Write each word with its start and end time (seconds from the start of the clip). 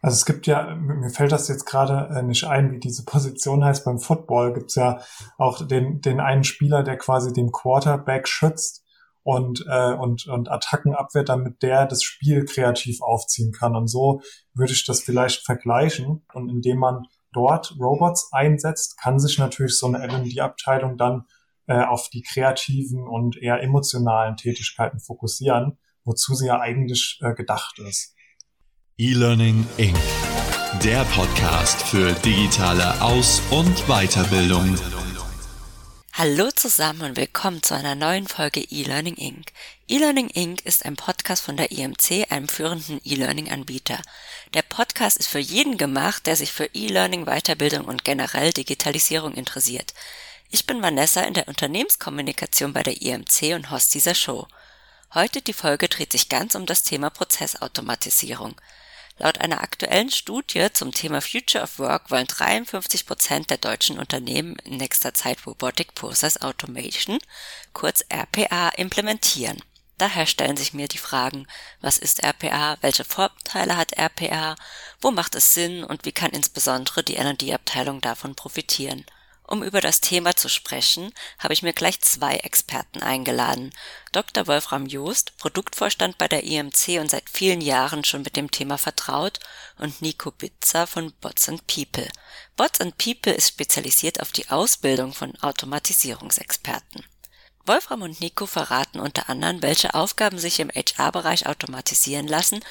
Also 0.00 0.14
es 0.14 0.24
gibt 0.24 0.46
ja, 0.46 0.76
mir 0.76 1.10
fällt 1.10 1.32
das 1.32 1.48
jetzt 1.48 1.64
gerade 1.64 2.14
äh, 2.14 2.22
nicht 2.22 2.44
ein, 2.44 2.70
wie 2.70 2.78
diese 2.78 3.04
Position 3.04 3.64
heißt. 3.64 3.84
Beim 3.84 3.98
Football 3.98 4.54
gibt 4.54 4.70
es 4.70 4.76
ja 4.76 5.00
auch 5.38 5.66
den, 5.66 6.00
den 6.00 6.20
einen 6.20 6.44
Spieler, 6.44 6.84
der 6.84 6.96
quasi 6.96 7.32
den 7.32 7.50
Quarterback 7.50 8.28
schützt 8.28 8.84
und, 9.24 9.64
äh, 9.68 9.92
und, 9.94 10.26
und 10.28 10.50
Attacken 10.50 10.94
abwehrt, 10.94 11.28
damit 11.28 11.62
der 11.62 11.86
das 11.86 12.04
Spiel 12.04 12.44
kreativ 12.44 13.02
aufziehen 13.02 13.52
kann. 13.52 13.74
Und 13.74 13.88
so 13.88 14.20
würde 14.54 14.72
ich 14.72 14.86
das 14.86 15.02
vielleicht 15.02 15.44
vergleichen. 15.44 16.24
Und 16.32 16.48
indem 16.48 16.78
man 16.78 17.06
dort 17.32 17.76
Robots 17.80 18.30
einsetzt, 18.32 18.98
kann 18.98 19.18
sich 19.18 19.38
natürlich 19.38 19.76
so 19.76 19.86
eine 19.86 19.98
L&D-Abteilung 19.98 20.96
dann 20.96 21.24
äh, 21.66 21.84
auf 21.84 22.08
die 22.08 22.22
kreativen 22.22 23.06
und 23.06 23.36
eher 23.36 23.60
emotionalen 23.62 24.36
Tätigkeiten 24.36 25.00
fokussieren, 25.00 25.76
wozu 26.04 26.34
sie 26.34 26.46
ja 26.46 26.60
eigentlich 26.60 27.18
äh, 27.20 27.34
gedacht 27.34 27.78
ist. 27.80 28.14
E-Learning 29.00 29.64
Inc. 29.76 29.96
Der 30.82 31.04
Podcast 31.04 31.84
für 31.84 32.14
digitale 32.14 33.00
Aus- 33.00 33.40
und 33.50 33.86
Weiterbildung. 33.86 34.76
Hallo 36.14 36.50
zusammen 36.50 37.02
und 37.02 37.16
willkommen 37.16 37.62
zu 37.62 37.76
einer 37.76 37.94
neuen 37.94 38.26
Folge 38.26 38.58
E-Learning 38.58 39.14
Inc. 39.14 39.52
E-Learning 39.86 40.30
Inc. 40.30 40.66
ist 40.66 40.84
ein 40.84 40.96
Podcast 40.96 41.44
von 41.44 41.56
der 41.56 41.70
IMC, 41.70 42.26
einem 42.32 42.48
führenden 42.48 43.00
E-Learning-Anbieter. 43.04 44.00
Der 44.54 44.62
Podcast 44.62 45.16
ist 45.16 45.28
für 45.28 45.38
jeden 45.38 45.78
gemacht, 45.78 46.26
der 46.26 46.34
sich 46.34 46.50
für 46.50 46.68
E-Learning, 46.74 47.24
Weiterbildung 47.24 47.84
und 47.84 48.02
generell 48.04 48.52
Digitalisierung 48.52 49.34
interessiert. 49.34 49.94
Ich 50.50 50.66
bin 50.66 50.82
Vanessa 50.82 51.20
in 51.20 51.34
der 51.34 51.46
Unternehmenskommunikation 51.46 52.72
bei 52.72 52.82
der 52.82 53.00
IMC 53.00 53.54
und 53.54 53.70
Host 53.70 53.94
dieser 53.94 54.16
Show. 54.16 54.48
Heute 55.14 55.40
die 55.40 55.52
Folge 55.52 55.88
dreht 55.88 56.10
sich 56.10 56.28
ganz 56.28 56.56
um 56.56 56.66
das 56.66 56.82
Thema 56.82 57.10
Prozessautomatisierung. 57.10 58.56
Laut 59.20 59.38
einer 59.38 59.62
aktuellen 59.62 60.10
Studie 60.10 60.68
zum 60.72 60.92
Thema 60.92 61.20
Future 61.20 61.64
of 61.64 61.80
Work 61.80 62.12
wollen 62.12 62.28
53 62.28 63.04
Prozent 63.04 63.50
der 63.50 63.58
deutschen 63.58 63.98
Unternehmen 63.98 64.56
in 64.64 64.76
nächster 64.76 65.12
Zeit 65.12 65.44
Robotic 65.44 65.94
Process 65.94 66.40
Automation, 66.40 67.18
kurz 67.72 68.04
RPA, 68.08 68.68
implementieren. 68.76 69.60
Daher 69.98 70.26
stellen 70.26 70.56
sich 70.56 70.72
mir 70.72 70.86
die 70.86 70.98
Fragen, 70.98 71.48
was 71.80 71.98
ist 71.98 72.22
RPA, 72.22 72.78
welche 72.80 73.02
Vorteile 73.02 73.76
hat 73.76 73.98
RPA, 73.98 74.54
wo 75.00 75.10
macht 75.10 75.34
es 75.34 75.52
Sinn 75.52 75.82
und 75.82 76.04
wie 76.04 76.12
kann 76.12 76.30
insbesondere 76.30 77.02
die 77.02 77.16
L&D-Abteilung 77.16 78.00
davon 78.00 78.36
profitieren. 78.36 79.04
Um 79.50 79.62
über 79.62 79.80
das 79.80 80.02
Thema 80.02 80.36
zu 80.36 80.50
sprechen, 80.50 81.10
habe 81.38 81.54
ich 81.54 81.62
mir 81.62 81.72
gleich 81.72 82.02
zwei 82.02 82.36
Experten 82.36 83.02
eingeladen. 83.02 83.72
Dr. 84.12 84.46
Wolfram 84.46 84.84
Joost, 84.84 85.38
Produktvorstand 85.38 86.18
bei 86.18 86.28
der 86.28 86.44
IMC 86.44 87.00
und 87.00 87.10
seit 87.10 87.30
vielen 87.30 87.62
Jahren 87.62 88.04
schon 88.04 88.20
mit 88.20 88.36
dem 88.36 88.50
Thema 88.50 88.76
vertraut, 88.76 89.40
und 89.78 90.02
Nico 90.02 90.32
Bitzer 90.32 90.86
von 90.86 91.14
Bots 91.22 91.48
and 91.48 91.66
People. 91.66 92.06
Bots 92.56 92.82
and 92.82 92.98
People 92.98 93.32
ist 93.32 93.48
spezialisiert 93.48 94.20
auf 94.20 94.32
die 94.32 94.50
Ausbildung 94.50 95.14
von 95.14 95.34
Automatisierungsexperten. 95.40 97.06
Wolfram 97.64 98.02
und 98.02 98.20
Nico 98.20 98.44
verraten 98.44 99.00
unter 99.00 99.30
anderem, 99.30 99.62
welche 99.62 99.94
Aufgaben 99.94 100.38
sich 100.38 100.60
im 100.60 100.68
HR-Bereich 100.68 101.46
automatisieren 101.46 102.28
lassen 102.28 102.62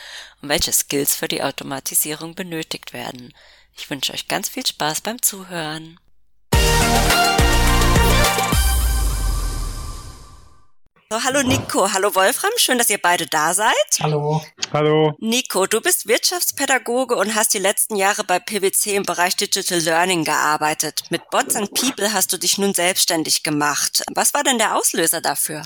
und 0.43 0.49
welche 0.49 0.73
Skills 0.73 1.15
für 1.15 1.27
die 1.27 1.41
Automatisierung 1.41 2.35
benötigt 2.35 2.93
werden. 2.93 3.33
Ich 3.75 3.89
wünsche 3.89 4.13
euch 4.13 4.27
ganz 4.27 4.49
viel 4.49 4.65
Spaß 4.65 5.01
beim 5.01 5.19
Zuhören. 5.23 5.99
So, 11.09 11.23
hallo 11.23 11.41
Nico, 11.41 11.93
hallo 11.93 12.13
Wolfram, 12.15 12.51
schön, 12.57 12.77
dass 12.77 12.89
ihr 12.89 12.97
beide 12.97 13.27
da 13.27 13.53
seid. 13.53 13.73
Hallo. 14.01 14.43
Hallo. 14.73 15.15
Nico, 15.19 15.65
du 15.65 15.79
bist 15.79 16.05
Wirtschaftspädagoge 16.07 17.15
und 17.15 17.33
hast 17.33 17.53
die 17.53 17.59
letzten 17.59 17.95
Jahre 17.95 18.25
bei 18.25 18.39
PwC 18.39 18.95
im 18.97 19.03
Bereich 19.03 19.37
Digital 19.37 19.79
Learning 19.79 20.25
gearbeitet. 20.25 21.03
Mit 21.09 21.29
Bots 21.29 21.55
and 21.55 21.73
People 21.73 22.11
hast 22.11 22.33
du 22.33 22.37
dich 22.37 22.57
nun 22.57 22.73
selbstständig 22.73 23.43
gemacht. 23.43 24.03
Was 24.13 24.33
war 24.33 24.43
denn 24.43 24.57
der 24.57 24.75
Auslöser 24.75 25.21
dafür? 25.21 25.63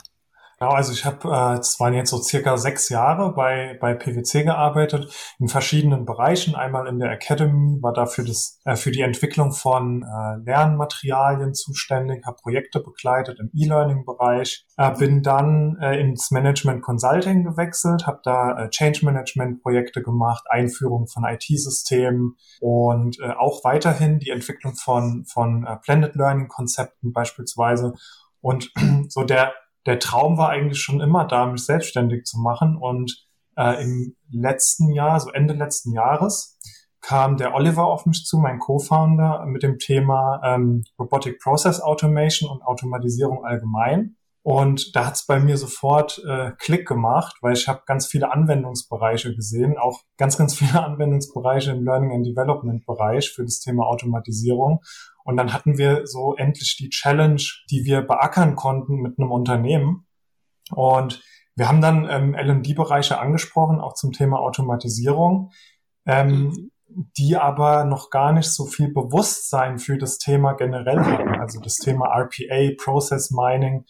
Genau, 0.62 0.74
also 0.74 0.94
ich 0.94 1.06
habe, 1.06 1.28
äh, 1.28 1.58
es 1.58 1.80
waren 1.80 1.96
jetzt 1.96 2.12
so 2.12 2.22
circa 2.22 2.56
sechs 2.56 2.90
Jahre 2.90 3.34
bei, 3.34 3.80
bei 3.82 3.96
PwC 3.96 4.44
gearbeitet, 4.44 5.12
in 5.40 5.48
verschiedenen 5.48 6.06
Bereichen. 6.06 6.54
Einmal 6.54 6.86
in 6.86 7.00
der 7.00 7.10
Academy, 7.10 7.82
war 7.82 7.94
dafür 7.94 8.26
das, 8.26 8.60
äh, 8.66 8.76
für 8.76 8.92
die 8.92 9.02
Entwicklung 9.02 9.54
von 9.54 10.04
äh, 10.04 10.38
Lernmaterialien 10.46 11.56
zuständig, 11.56 12.28
habe 12.28 12.38
Projekte 12.44 12.80
begleitet 12.80 13.40
im 13.40 13.50
E-Learning-Bereich, 13.56 14.68
äh, 14.78 14.92
bin 14.92 15.24
dann 15.24 15.80
äh, 15.82 16.00
ins 16.00 16.30
Management 16.30 16.84
Consulting 16.84 17.44
gewechselt, 17.44 18.06
habe 18.06 18.20
da 18.24 18.66
äh, 18.66 18.70
Change 18.70 19.04
Management-Projekte 19.04 20.04
gemacht, 20.04 20.44
Einführung 20.48 21.08
von 21.08 21.24
IT-Systemen 21.24 22.36
und 22.60 23.20
äh, 23.20 23.32
auch 23.32 23.64
weiterhin 23.64 24.20
die 24.20 24.30
Entwicklung 24.30 24.76
von, 24.76 25.26
von 25.26 25.66
äh, 25.66 25.78
Blended 25.84 26.14
Learning-Konzepten 26.14 27.14
beispielsweise. 27.14 27.96
Und 28.42 28.72
so 29.10 29.24
der 29.24 29.54
der 29.86 30.00
Traum 30.00 30.38
war 30.38 30.50
eigentlich 30.50 30.82
schon 30.82 31.02
immer 31.02 31.26
da, 31.26 31.46
mich 31.46 31.66
selbstständig 31.66 32.26
zu 32.26 32.40
machen. 32.40 32.78
Und 32.78 33.28
äh, 33.58 33.82
im 33.82 34.16
letzten 34.30 34.92
Jahr, 34.92 35.20
so 35.20 35.32
Ende 35.32 35.54
letzten 35.54 35.94
Jahres, 35.94 36.60
kam 37.02 37.36
der 37.36 37.56
Oliver 37.56 37.86
auf 37.86 38.06
mich 38.06 38.26
zu, 38.26 38.38
mein 38.38 38.60
Co-Founder, 38.60 39.46
mit 39.48 39.64
dem 39.64 39.80
Thema 39.80 40.40
ähm, 40.44 40.84
Robotic 41.00 41.40
Process 41.40 41.82
Automation 41.82 42.50
und 42.50 42.62
Automatisierung 42.62 43.44
allgemein. 43.44 44.18
Und 44.44 44.96
da 44.96 45.06
hat 45.06 45.16
es 45.16 45.26
bei 45.28 45.40
mir 45.40 45.56
sofort 45.56 46.20
äh, 46.28 46.52
Klick 46.58 46.88
gemacht, 46.88 47.36
weil 47.42 47.54
ich 47.54 47.68
habe 47.68 47.84
ganz 47.86 48.08
viele 48.08 48.32
Anwendungsbereiche 48.32 49.36
gesehen, 49.36 49.78
auch 49.78 50.02
ganz, 50.18 50.38
ganz 50.38 50.56
viele 50.56 50.84
Anwendungsbereiche 50.84 51.72
im 51.72 51.84
Learning 51.84 52.12
and 52.12 52.26
Development 52.26 52.86
Bereich 52.86 53.30
für 53.30 53.44
das 53.44 53.60
Thema 53.60 53.86
Automatisierung. 53.86 54.82
Und 55.24 55.38
dann 55.38 55.54
hatten 55.54 55.78
wir 55.78 56.08
so 56.08 56.36
endlich 56.36 56.76
die 56.78 56.90
Challenge, 56.90 57.42
die 57.70 57.86
wir 57.86 58.02
beackern 58.02 58.56
konnten 58.56 58.96
mit 58.96 59.20
einem 59.20 59.32
Unternehmen. 59.32 60.08
Und 60.72 61.22
wir 61.56 61.68
haben 61.68 61.82
dann 61.82 62.10
ähm, 62.10 62.34
L&D-Bereiche 62.34 63.20
angesprochen, 63.20 63.80
auch 63.80 63.94
zum 63.94 64.14
Thema 64.14 64.40
Automatisierung, 64.40 65.52
ähm, 66.08 66.72
die 67.18 67.38
aber 67.38 67.84
noch 67.84 68.10
gar 68.10 68.34
nicht 68.34 68.50
so 68.50 68.66
viel 68.66 68.92
Bewusstsein 68.92 69.78
für 69.78 69.98
das 69.98 70.18
Thema 70.18 70.54
generell 70.54 71.00
hatten. 71.00 71.40
Also 71.40 71.60
das 71.60 71.76
Thema 71.76 72.08
RPA, 72.08 72.72
Process 72.84 73.30
Mining, 73.30 73.86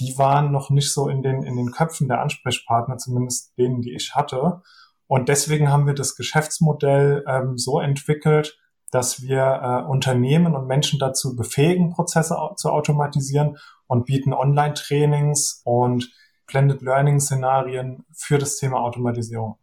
die 0.00 0.16
waren 0.18 0.52
noch 0.52 0.70
nicht 0.70 0.92
so 0.92 1.08
in 1.08 1.22
den, 1.22 1.42
in 1.42 1.56
den 1.56 1.70
Köpfen 1.70 2.08
der 2.08 2.20
Ansprechpartner, 2.20 2.98
zumindest 2.98 3.56
denen, 3.58 3.82
die 3.82 3.94
ich 3.94 4.14
hatte. 4.14 4.62
Und 5.06 5.28
deswegen 5.28 5.70
haben 5.70 5.86
wir 5.86 5.94
das 5.94 6.16
Geschäftsmodell 6.16 7.24
ähm, 7.26 7.58
so 7.58 7.80
entwickelt, 7.80 8.58
dass 8.90 9.22
wir 9.22 9.40
äh, 9.62 9.90
Unternehmen 9.90 10.54
und 10.54 10.66
Menschen 10.66 10.98
dazu 10.98 11.36
befähigen, 11.36 11.90
Prozesse 11.90 12.36
zu 12.56 12.70
automatisieren 12.70 13.58
und 13.86 14.06
bieten 14.06 14.32
Online-Trainings 14.32 15.62
und 15.64 16.10
Blended 16.46 16.82
Learning-Szenarien 16.82 18.04
für 18.12 18.38
das 18.38 18.56
Thema 18.56 18.80
Automatisierung. 18.80 19.58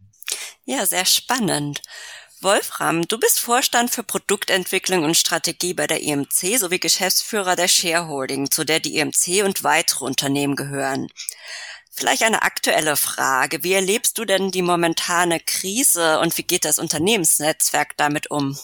Ja, 0.66 0.86
sehr 0.86 1.06
spannend. 1.06 1.82
Wolfram, 2.42 3.08
du 3.08 3.18
bist 3.18 3.40
Vorstand 3.40 3.92
für 3.92 4.04
Produktentwicklung 4.04 5.04
und 5.04 5.16
Strategie 5.16 5.74
bei 5.74 5.88
der 5.88 6.02
IMC 6.02 6.58
sowie 6.58 6.80
Geschäftsführer 6.80 7.56
der 7.56 7.68
Shareholding, 7.68 8.52
zu 8.52 8.66
der 8.66 8.80
die 8.80 8.98
IMC 8.98 9.44
und 9.44 9.64
weitere 9.64 10.06
Unternehmen 10.06 10.56
gehören. 10.56 11.08
Vielleicht 11.92 12.24
eine 12.24 12.42
aktuelle 12.42 12.98
Frage. 12.98 13.64
Wie 13.64 13.74
erlebst 13.74 14.18
du 14.18 14.26
denn 14.26 14.52
die 14.52 14.62
momentane 14.62 15.40
Krise 15.40 16.20
und 16.20 16.38
wie 16.38 16.44
geht 16.44 16.66
das 16.66 16.78
Unternehmensnetzwerk 16.78 17.96
damit 17.96 18.30
um? 18.30 18.58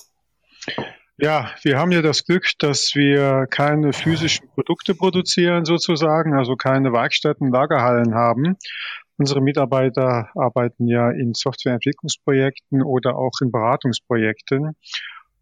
Ja, 1.17 1.51
wir 1.61 1.77
haben 1.77 1.91
ja 1.91 2.01
das 2.01 2.25
Glück, 2.25 2.47
dass 2.59 2.93
wir 2.93 3.47
keine 3.49 3.93
physischen 3.93 4.49
Produkte 4.49 4.95
produzieren 4.95 5.65
sozusagen, 5.65 6.33
also 6.33 6.55
keine 6.55 6.91
Werkstätten, 6.91 7.51
Lagerhallen 7.51 8.15
haben. 8.15 8.57
Unsere 9.21 9.39
Mitarbeiter 9.39 10.29
arbeiten 10.33 10.87
ja 10.87 11.11
in 11.11 11.35
Softwareentwicklungsprojekten 11.35 12.81
oder 12.81 13.17
auch 13.17 13.33
in 13.43 13.51
Beratungsprojekten. 13.51 14.75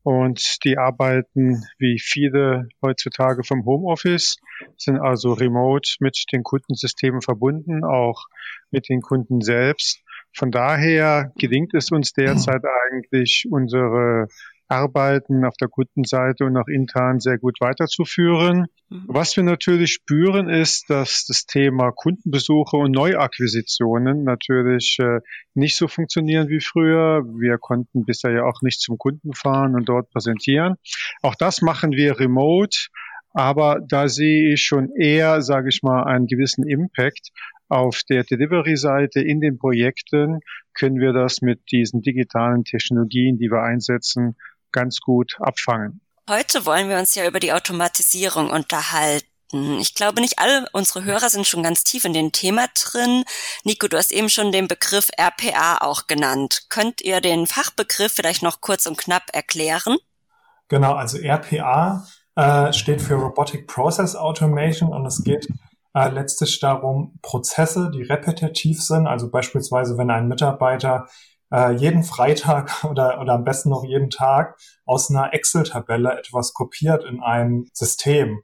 Und 0.04 0.58
die 0.66 0.78
arbeiten 0.78 1.64
wie 1.78 1.98
viele 1.98 2.68
heutzutage 2.82 3.46
vom 3.46 3.64
Homeoffice, 3.64 4.36
sind 4.76 5.00
also 5.00 5.32
remote 5.32 5.92
mit 6.02 6.26
den 6.34 6.44
Kundensystemen 6.44 7.22
verbunden, 7.22 7.86
auch 7.86 8.26
mit 8.70 8.90
den 8.90 9.00
Kunden 9.00 9.40
selbst. 9.40 10.02
Von 10.34 10.52
daher 10.52 11.32
gelingt 11.38 11.74
es 11.74 11.90
uns 11.90 12.12
derzeit 12.12 12.64
eigentlich, 12.92 13.46
unsere 13.50 14.28
Arbeiten 14.70 15.44
auf 15.46 15.56
der 15.58 15.68
Kundenseite 15.68 16.46
und 16.46 16.56
auch 16.56 16.68
intern 16.68 17.20
sehr 17.20 17.40
gut 17.40 17.58
weiterzuführen. 17.60 18.68
Mhm. 18.90 19.06
Was 19.08 19.36
wir 19.36 19.44
natürlich 19.44 19.94
spüren, 19.94 20.48
ist, 20.48 20.90
dass 20.90 21.26
das 21.26 21.46
Thema 21.46 21.92
Kundenbesuche 21.92 22.78
und 22.78 22.92
Neuakquisitionen 22.92 24.24
natürlich 24.24 24.98
äh, 25.00 25.22
nicht 25.56 25.76
so 25.76 25.88
funktionieren 25.88 26.50
wie 26.50 26.62
früher. 26.62 27.24
Wir 27.26 27.58
konnten 27.58 28.06
bisher 28.06 28.32
ja 28.32 28.44
auch 28.44 28.62
nicht 28.62 28.80
zum 28.80 28.98
Kunden 29.00 29.34
fahren 29.34 29.74
und 29.76 29.90
dort 29.90 30.12
präsentieren. 30.12 30.76
Auch 31.24 31.36
das 31.36 31.62
machen 31.62 31.92
wir 31.92 32.20
remote. 32.20 32.90
Aber 33.32 33.80
da 33.88 34.08
sehe 34.08 34.54
ich 34.54 34.64
schon 34.64 34.90
eher, 34.96 35.42
sage 35.42 35.70
ich 35.70 35.84
mal, 35.84 36.04
einen 36.04 36.26
gewissen 36.26 36.68
Impact 36.68 37.30
auf 37.68 38.02
der 38.10 38.24
Delivery-Seite 38.24 39.22
in 39.22 39.40
den 39.40 39.60
Projekten 39.60 40.40
können 40.74 41.00
wir 41.00 41.14
das 41.14 41.42
mit 41.42 41.72
diesen 41.72 42.02
digitalen 42.02 42.64
Technologien, 42.64 43.38
die 43.38 43.52
wir 43.52 43.62
einsetzen, 43.62 44.36
ganz 44.72 45.00
gut 45.00 45.38
abfangen. 45.40 46.02
Heute 46.30 46.66
wollen 46.66 46.90
wir 46.90 46.98
uns 46.98 47.16
ja 47.16 47.26
über 47.26 47.40
die 47.40 47.54
Automatisierung 47.54 48.52
unterhalten. 48.52 49.26
Ich 49.80 49.96
glaube, 49.96 50.22
nicht 50.22 50.38
alle 50.38 50.68
unsere 50.74 51.04
Hörer 51.04 51.30
sind 51.30 51.48
schon 51.48 51.64
ganz 51.64 51.84
tief 51.84 52.06
in 52.06 52.14
dem 52.14 52.32
Thema 52.32 52.68
drin. 52.76 53.24
Nico, 53.64 53.88
du 53.88 53.98
hast 53.98 54.12
eben 54.12 54.30
schon 54.30 54.52
den 54.52 54.68
Begriff 54.68 55.10
RPA 55.18 55.80
auch 55.82 56.06
genannt. 56.06 56.68
Könnt 56.70 57.02
ihr 57.02 57.20
den 57.20 57.48
Fachbegriff 57.48 58.14
vielleicht 58.14 58.44
noch 58.44 58.62
kurz 58.62 58.86
und 58.86 58.98
knapp 58.98 59.24
erklären? 59.34 59.98
Genau, 60.68 60.94
also 60.94 61.18
RPA 61.18 62.06
äh, 62.36 62.72
steht 62.74 63.02
für 63.02 63.16
Robotic 63.16 63.68
Process 63.68 64.16
Automation 64.16 64.94
und 64.94 65.06
es 65.08 65.24
geht 65.24 65.48
äh, 65.96 66.10
letztlich 66.10 66.60
darum, 66.60 67.18
Prozesse, 67.24 67.90
die 67.92 68.04
repetitiv 68.04 68.82
sind, 68.84 69.08
also 69.08 69.32
beispielsweise, 69.32 69.98
wenn 69.98 70.12
ein 70.12 70.28
Mitarbeiter 70.28 71.08
äh, 71.52 71.74
jeden 71.74 72.04
Freitag 72.04 72.84
oder, 72.90 73.20
oder 73.22 73.34
am 73.34 73.44
besten 73.44 73.70
noch 73.70 73.84
jeden 73.84 74.10
Tag 74.10 74.58
aus 74.86 75.10
einer 75.10 75.34
Excel-Tabelle 75.34 76.18
etwas 76.18 76.54
kopiert 76.54 77.04
in 77.04 77.22
ein 77.22 77.66
System, 77.74 78.44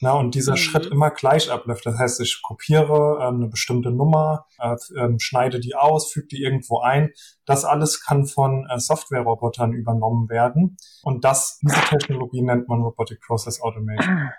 na, 0.00 0.12
und 0.12 0.34
dieser 0.34 0.52
mhm. 0.52 0.56
Schritt 0.58 0.86
immer 0.86 1.10
gleich 1.10 1.50
abläuft. 1.50 1.86
Das 1.86 1.98
heißt, 1.98 2.20
ich 2.20 2.42
kopiere 2.42 3.18
ähm, 3.22 3.36
eine 3.36 3.48
bestimmte 3.48 3.90
Nummer, 3.90 4.44
äh, 4.58 4.76
ähm, 4.98 5.18
schneide 5.18 5.58
die 5.58 5.74
aus, 5.74 6.12
füge 6.12 6.26
die 6.26 6.42
irgendwo 6.42 6.80
ein. 6.80 7.12
Das 7.46 7.64
alles 7.64 8.04
kann 8.04 8.26
von 8.26 8.66
äh, 8.70 8.78
Software-Robotern 8.78 9.72
übernommen 9.72 10.28
werden. 10.28 10.76
Und 11.02 11.24
das, 11.24 11.58
diese 11.62 11.80
Technologie 11.80 12.42
nennt 12.42 12.68
man 12.68 12.82
Robotic 12.82 13.20
Process 13.22 13.60
Automation. 13.62 14.30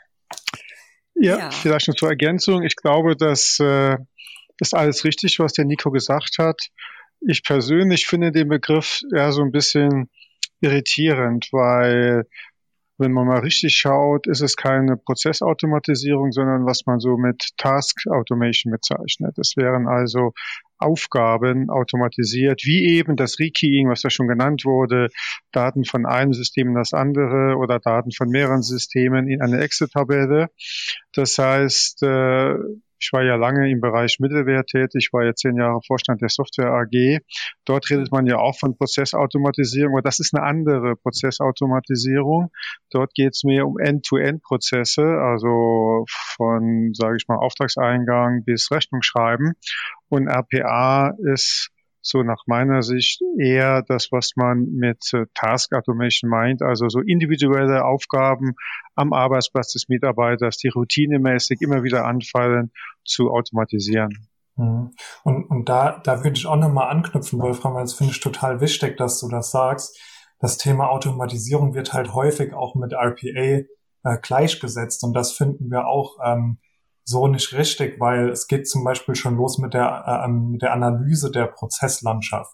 Ja, 1.16 1.40
ja. 1.40 1.50
vielleicht 1.50 1.88
noch 1.88 1.96
zur 1.96 2.10
Ergänzung. 2.10 2.62
Ich 2.62 2.76
glaube, 2.76 3.16
das 3.16 3.58
äh, 3.60 3.98
ist 4.60 4.76
alles 4.76 5.04
richtig, 5.06 5.40
was 5.40 5.54
der 5.54 5.66
Nico 5.66 5.90
gesagt 5.90 6.38
hat. 6.38 6.62
Ich 7.22 7.44
persönlich 7.44 8.08
finde 8.08 8.32
den 8.32 8.48
Begriff 8.48 9.02
eher 9.14 9.32
so 9.32 9.42
ein 9.42 9.52
bisschen 9.52 10.10
irritierend, 10.62 11.50
weil 11.52 12.26
wenn 12.98 13.12
man 13.12 13.28
mal 13.28 13.40
richtig 13.40 13.76
schaut, 13.78 14.26
ist 14.26 14.42
es 14.42 14.56
keine 14.56 14.98
Prozessautomatisierung, 14.98 16.32
sondern 16.32 16.66
was 16.66 16.86
man 16.86 17.00
so 17.00 17.16
mit 17.16 17.50
Task 17.58 18.08
Automation 18.08 18.72
bezeichnet. 18.72 19.38
Es 19.38 19.56
wären 19.56 19.88
also 19.88 20.34
Aufgaben 20.80 21.70
automatisiert, 21.70 22.62
wie 22.64 22.98
eben 22.98 23.16
das 23.16 23.40
Rekeying, 23.40 23.90
was 23.90 24.04
ja 24.04 24.10
schon 24.10 24.28
genannt 24.28 24.66
wurde, 24.66 25.10
Daten 25.52 25.86
von 25.86 26.06
einem 26.06 26.34
System 26.34 26.70
in 26.70 26.76
das 26.76 26.94
andere 26.94 27.58
oder 27.58 27.80
Daten 27.80 28.12
von 28.12 28.30
mehreren 28.30 28.64
Systemen 28.64 29.28
in 29.28 29.42
eine 29.42 29.60
Excel-Tabelle. 29.62 30.50
Das 31.14 31.38
heißt, 31.38 32.02
äh, 32.04 32.56
ich 33.00 33.10
war 33.14 33.24
ja 33.24 33.36
lange 33.36 33.70
im 33.70 33.82
Bereich 33.82 34.18
Mittelwert 34.20 34.68
tätig, 34.68 35.10
war 35.12 35.24
ja 35.24 35.34
zehn 35.34 35.56
Jahre 35.58 35.80
Vorstand 35.86 36.22
der 36.22 36.30
Software 36.30 36.72
AG. 36.72 37.20
Dort 37.66 37.90
redet 37.90 38.12
man 38.12 38.26
ja 38.26 38.38
auch 38.38 38.58
von 38.58 38.78
Prozessautomatisierung, 38.78 39.94
aber 39.94 40.02
das 40.02 40.20
ist 40.20 40.36
eine 40.36 40.46
andere 40.46 40.96
Prozessautomatisierung. 40.96 42.52
Dort 42.92 43.14
geht 43.14 43.34
es 43.34 43.44
mehr 43.44 43.68
um 43.68 43.78
End-to-End-Prozesse, 43.78 45.04
also 45.04 46.06
von, 46.08 46.92
sage 46.94 47.18
ich 47.18 47.28
mal, 47.28 47.38
Auftragseingang 47.38 48.44
bis 48.44 48.72
Rechnungsschreiben. 48.72 49.54
Und 50.10 50.28
RPA 50.28 51.14
ist 51.34 51.72
so 52.02 52.24
nach 52.24 52.44
meiner 52.46 52.82
Sicht 52.84 53.22
eher 53.40 53.82
das, 53.82 54.10
was 54.12 54.32
man 54.36 54.66
mit 54.72 55.14
äh, 55.14 55.26
Task 55.34 55.74
Automation 55.74 56.30
meint, 56.30 56.62
also 56.62 56.88
so 56.90 57.00
individuelle 57.00 57.86
Aufgaben 57.86 58.56
am 58.96 59.14
Arbeitsplatz 59.14 59.74
des 59.74 59.90
Mitarbeiters, 59.90 60.58
die 60.58 60.70
routinemäßig 60.70 61.62
immer 61.62 61.84
wieder 61.84 62.06
anfallen, 62.06 62.72
zu 63.04 63.30
automatisieren. 63.32 64.28
Mhm. 64.56 64.92
Und, 65.24 65.46
und 65.50 65.70
da, 65.70 66.00
da 66.04 66.24
würde 66.24 66.38
ich 66.38 66.46
auch 66.46 66.58
nochmal 66.58 66.90
anknüpfen, 66.90 67.40
Wolfram, 67.40 67.74
weil 67.76 67.84
das 67.84 67.94
finde 67.94 68.14
ich 68.14 68.20
total 68.20 68.62
wichtig, 68.62 68.98
dass 68.98 69.20
du 69.20 69.30
das 69.30 69.52
sagst. 69.52 70.00
Das 70.40 70.58
Thema 70.58 70.90
Automatisierung 70.90 71.74
wird 71.74 71.94
halt 71.94 72.14
häufig 72.14 72.54
auch 72.54 72.76
mit 72.76 72.94
RPA 72.94 73.66
äh, 74.04 74.18
gleichgesetzt 74.22 75.04
und 75.04 75.14
das 75.14 75.34
finden 75.34 75.72
wir 75.72 75.88
auch 75.88 76.18
ähm, 76.24 76.60
so 77.08 77.28
nicht 77.28 77.54
richtig, 77.54 78.02
weil 78.02 78.30
es 78.30 78.48
geht 78.48 78.68
zum 78.68 78.84
Beispiel 78.84 79.16
schon 79.16 79.38
los 79.38 79.60
mit 79.60 79.74
der, 79.74 80.04
äh, 80.06 80.26
ähm, 80.26 80.52
mit 80.52 80.62
der 80.62 80.74
Analyse 80.74 81.32
der 81.32 81.48
Prozesslandschaft. 81.48 82.54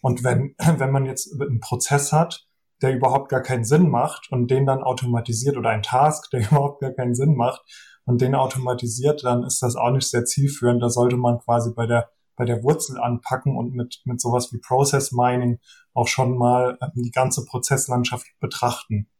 Und 0.00 0.22
wenn, 0.22 0.54
wenn 0.78 0.92
man 0.92 1.06
jetzt 1.06 1.32
einen 1.40 1.58
Prozess 1.58 2.12
hat, 2.12 2.46
der 2.82 2.94
überhaupt 2.94 3.28
gar 3.30 3.42
keinen 3.42 3.64
Sinn 3.64 3.90
macht 3.90 4.30
und 4.30 4.48
den 4.48 4.64
dann 4.64 4.84
automatisiert 4.84 5.56
oder 5.56 5.70
ein 5.70 5.82
Task, 5.82 6.30
der 6.30 6.40
überhaupt 6.50 6.80
gar 6.80 6.92
keinen 6.92 7.16
Sinn 7.16 7.34
macht 7.34 7.62
und 8.04 8.20
den 8.20 8.36
automatisiert, 8.36 9.24
dann 9.24 9.42
ist 9.42 9.60
das 9.60 9.74
auch 9.74 9.90
nicht 9.90 10.08
sehr 10.08 10.24
zielführend. 10.24 10.80
Da 10.80 10.88
sollte 10.88 11.16
man 11.16 11.40
quasi 11.40 11.72
bei 11.74 11.86
der, 11.86 12.10
bei 12.36 12.44
der 12.44 12.62
Wurzel 12.62 12.96
anpacken 12.96 13.56
und 13.56 13.74
mit, 13.74 14.02
mit 14.04 14.20
sowas 14.20 14.52
wie 14.52 14.58
Process 14.58 15.10
Mining 15.10 15.58
auch 15.94 16.06
schon 16.06 16.38
mal 16.38 16.78
äh, 16.80 16.86
die 16.94 17.10
ganze 17.10 17.44
Prozesslandschaft 17.44 18.26
betrachten. 18.38 19.10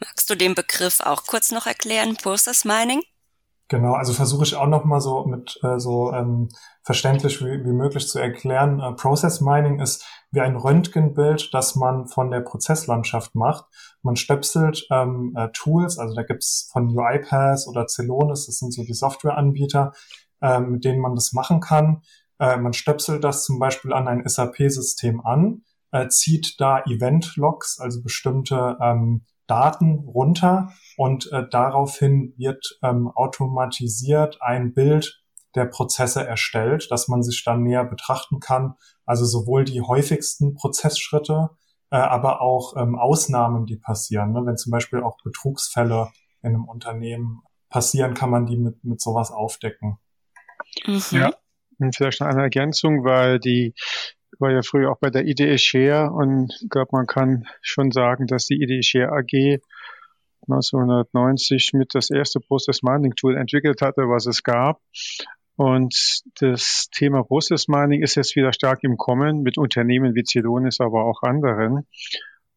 Magst 0.00 0.30
du 0.30 0.36
den 0.36 0.54
Begriff 0.54 1.00
auch 1.00 1.26
kurz 1.26 1.50
noch 1.50 1.66
erklären, 1.66 2.16
Process 2.16 2.64
Mining? 2.64 3.02
Genau, 3.74 3.94
also 3.94 4.12
versuche 4.12 4.44
ich 4.44 4.54
auch 4.54 4.68
nochmal 4.68 5.00
so 5.00 5.24
mit 5.24 5.58
äh, 5.64 5.80
so 5.80 6.12
ähm, 6.12 6.48
verständlich 6.84 7.40
wie, 7.40 7.64
wie 7.64 7.72
möglich 7.72 8.06
zu 8.06 8.20
erklären. 8.20 8.78
Äh, 8.78 8.92
Process 8.92 9.40
Mining 9.40 9.80
ist 9.80 10.06
wie 10.30 10.42
ein 10.42 10.54
Röntgenbild, 10.54 11.52
das 11.52 11.74
man 11.74 12.06
von 12.06 12.30
der 12.30 12.38
Prozesslandschaft 12.42 13.34
macht. 13.34 13.64
Man 14.00 14.14
stöpselt 14.14 14.86
ähm, 14.92 15.34
äh, 15.36 15.48
Tools, 15.52 15.98
also 15.98 16.14
da 16.14 16.22
gibt's 16.22 16.70
von 16.72 16.96
UiPath 16.96 17.66
oder 17.66 17.88
Celonis, 17.88 18.46
das 18.46 18.58
sind 18.58 18.72
so 18.72 18.84
die 18.84 18.94
Softwareanbieter, 18.94 19.92
äh, 20.40 20.60
mit 20.60 20.84
denen 20.84 21.00
man 21.00 21.16
das 21.16 21.32
machen 21.32 21.58
kann. 21.58 22.02
Äh, 22.38 22.58
man 22.58 22.74
stöpselt 22.74 23.24
das 23.24 23.42
zum 23.44 23.58
Beispiel 23.58 23.92
an 23.92 24.06
ein 24.06 24.22
SAP-System 24.24 25.20
an, 25.26 25.64
äh, 25.90 26.06
zieht 26.06 26.60
da 26.60 26.84
Event-Logs, 26.84 27.80
also 27.80 28.04
bestimmte 28.04 28.78
ähm, 28.80 29.24
Daten 29.46 29.98
runter 30.00 30.72
und 30.96 31.30
äh, 31.32 31.42
daraufhin 31.50 32.34
wird 32.36 32.78
ähm, 32.82 33.08
automatisiert 33.08 34.38
ein 34.40 34.72
Bild 34.72 35.22
der 35.54 35.66
Prozesse 35.66 36.26
erstellt, 36.26 36.90
dass 36.90 37.08
man 37.08 37.22
sich 37.22 37.44
dann 37.44 37.62
näher 37.62 37.84
betrachten 37.84 38.40
kann. 38.40 38.74
Also 39.04 39.24
sowohl 39.24 39.64
die 39.64 39.82
häufigsten 39.82 40.54
Prozessschritte, 40.54 41.50
äh, 41.90 41.96
aber 41.96 42.40
auch 42.40 42.74
ähm, 42.76 42.98
Ausnahmen, 42.98 43.66
die 43.66 43.76
passieren. 43.76 44.32
Ne? 44.32 44.42
Wenn 44.44 44.56
zum 44.56 44.72
Beispiel 44.72 45.02
auch 45.02 45.16
Betrugsfälle 45.22 46.10
in 46.42 46.50
einem 46.50 46.64
Unternehmen 46.64 47.42
passieren, 47.68 48.14
kann 48.14 48.30
man 48.30 48.46
die 48.46 48.56
mit, 48.56 48.82
mit 48.84 49.00
sowas 49.00 49.30
aufdecken. 49.30 49.98
Mhm. 50.86 51.02
Ja, 51.12 51.32
und 51.78 51.94
vielleicht 51.94 52.20
noch 52.20 52.28
eine 52.28 52.42
Ergänzung, 52.42 53.04
weil 53.04 53.38
die 53.38 53.74
war 54.38 54.52
ja 54.52 54.62
früher 54.62 54.90
auch 54.90 54.98
bei 54.98 55.10
der 55.10 55.26
IDE 55.26 55.58
Share 55.58 56.10
und 56.10 56.52
glaube, 56.70 56.90
man 56.92 57.06
kann 57.06 57.46
schon 57.62 57.90
sagen, 57.90 58.26
dass 58.26 58.46
die 58.46 58.62
IDE 58.62 58.82
Share 58.82 59.12
AG 59.12 59.60
1990 60.48 61.72
mit 61.74 61.94
das 61.94 62.10
erste 62.10 62.40
Process 62.40 62.82
Mining 62.82 63.14
Tool 63.14 63.36
entwickelt 63.36 63.80
hatte, 63.80 64.02
was 64.02 64.26
es 64.26 64.42
gab. 64.42 64.80
Und 65.56 66.22
das 66.40 66.88
Thema 66.90 67.22
Process 67.22 67.68
Mining 67.68 68.02
ist 68.02 68.16
jetzt 68.16 68.34
wieder 68.36 68.52
stark 68.52 68.80
im 68.82 68.96
Kommen 68.96 69.42
mit 69.42 69.56
Unternehmen 69.56 70.14
wie 70.14 70.24
Celonis, 70.24 70.80
aber 70.80 71.04
auch 71.04 71.22
anderen. 71.22 71.86